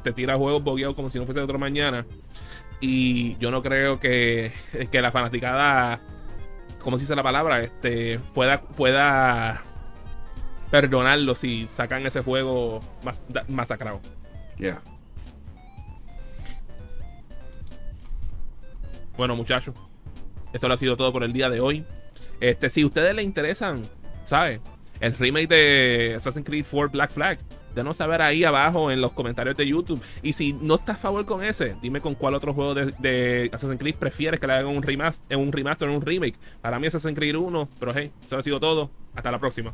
te 0.03 0.13
tira 0.13 0.37
juegos 0.37 0.63
bogueados 0.63 0.95
como 0.95 1.09
si 1.09 1.17
no 1.17 1.25
fuese 1.25 1.39
de 1.39 1.45
otro 1.45 1.57
mañana. 1.57 2.05
Y 2.79 3.37
yo 3.37 3.49
no 3.49 3.63
creo 3.63 3.99
que, 3.99 4.51
que 4.91 5.01
la 5.01 5.11
fanaticada, 5.11 5.99
¿cómo 6.79 6.97
se 6.97 7.01
dice 7.01 7.15
la 7.15 7.23
palabra? 7.23 7.63
Este, 7.63 8.19
pueda, 8.35 8.61
pueda 8.61 9.63
perdonarlo 10.69 11.33
si 11.33 11.67
sacan 11.67 12.05
ese 12.05 12.21
juego 12.21 12.81
mas- 13.03 13.23
masacrado. 13.47 13.99
Yeah. 14.59 14.83
Bueno, 19.17 19.35
muchachos, 19.35 19.73
esto 20.53 20.67
lo 20.67 20.75
ha 20.75 20.77
sido 20.77 20.95
todo 20.97 21.11
por 21.11 21.23
el 21.23 21.33
día 21.33 21.49
de 21.49 21.61
hoy. 21.61 21.83
Este, 22.39 22.69
si 22.69 22.83
a 22.83 22.85
ustedes 22.85 23.15
les 23.15 23.25
interesan, 23.25 23.81
¿sabes? 24.23 24.59
El 25.01 25.13
remake 25.13 25.47
de 25.47 26.13
Assassin's 26.15 26.45
Creed 26.45 26.65
4 26.69 26.91
Black 26.91 27.11
Flag, 27.11 27.37
Denos 27.75 27.97
saber 27.97 28.21
ahí 28.21 28.43
abajo 28.43 28.91
en 28.91 28.99
los 28.99 29.13
comentarios 29.13 29.55
de 29.55 29.65
YouTube. 29.65 30.01
Y 30.21 30.33
si 30.33 30.53
no 30.53 30.75
estás 30.75 30.97
a 30.97 30.99
favor 30.99 31.25
con 31.25 31.43
ese, 31.43 31.75
dime 31.81 32.01
con 32.01 32.15
cuál 32.15 32.35
otro 32.35 32.53
juego 32.53 32.75
de, 32.75 33.49
Assassin's 33.53 33.79
Creed 33.79 33.95
prefieres 33.95 34.39
que 34.39 34.47
le 34.47 34.53
hagan 34.53 34.75
un 34.75 34.83
remaster, 34.83 35.37
un 35.37 35.51
remaster 35.51 35.89
un 35.89 36.01
remake. 36.01 36.35
Para 36.61 36.79
mí 36.79 36.87
Assassin's 36.87 37.15
Creed 37.15 37.35
1, 37.35 37.69
pero 37.79 37.93
hey, 37.95 38.11
eso 38.23 38.37
ha 38.37 38.43
sido 38.43 38.59
todo. 38.59 38.89
Hasta 39.15 39.31
la 39.31 39.39
próxima. 39.39 39.73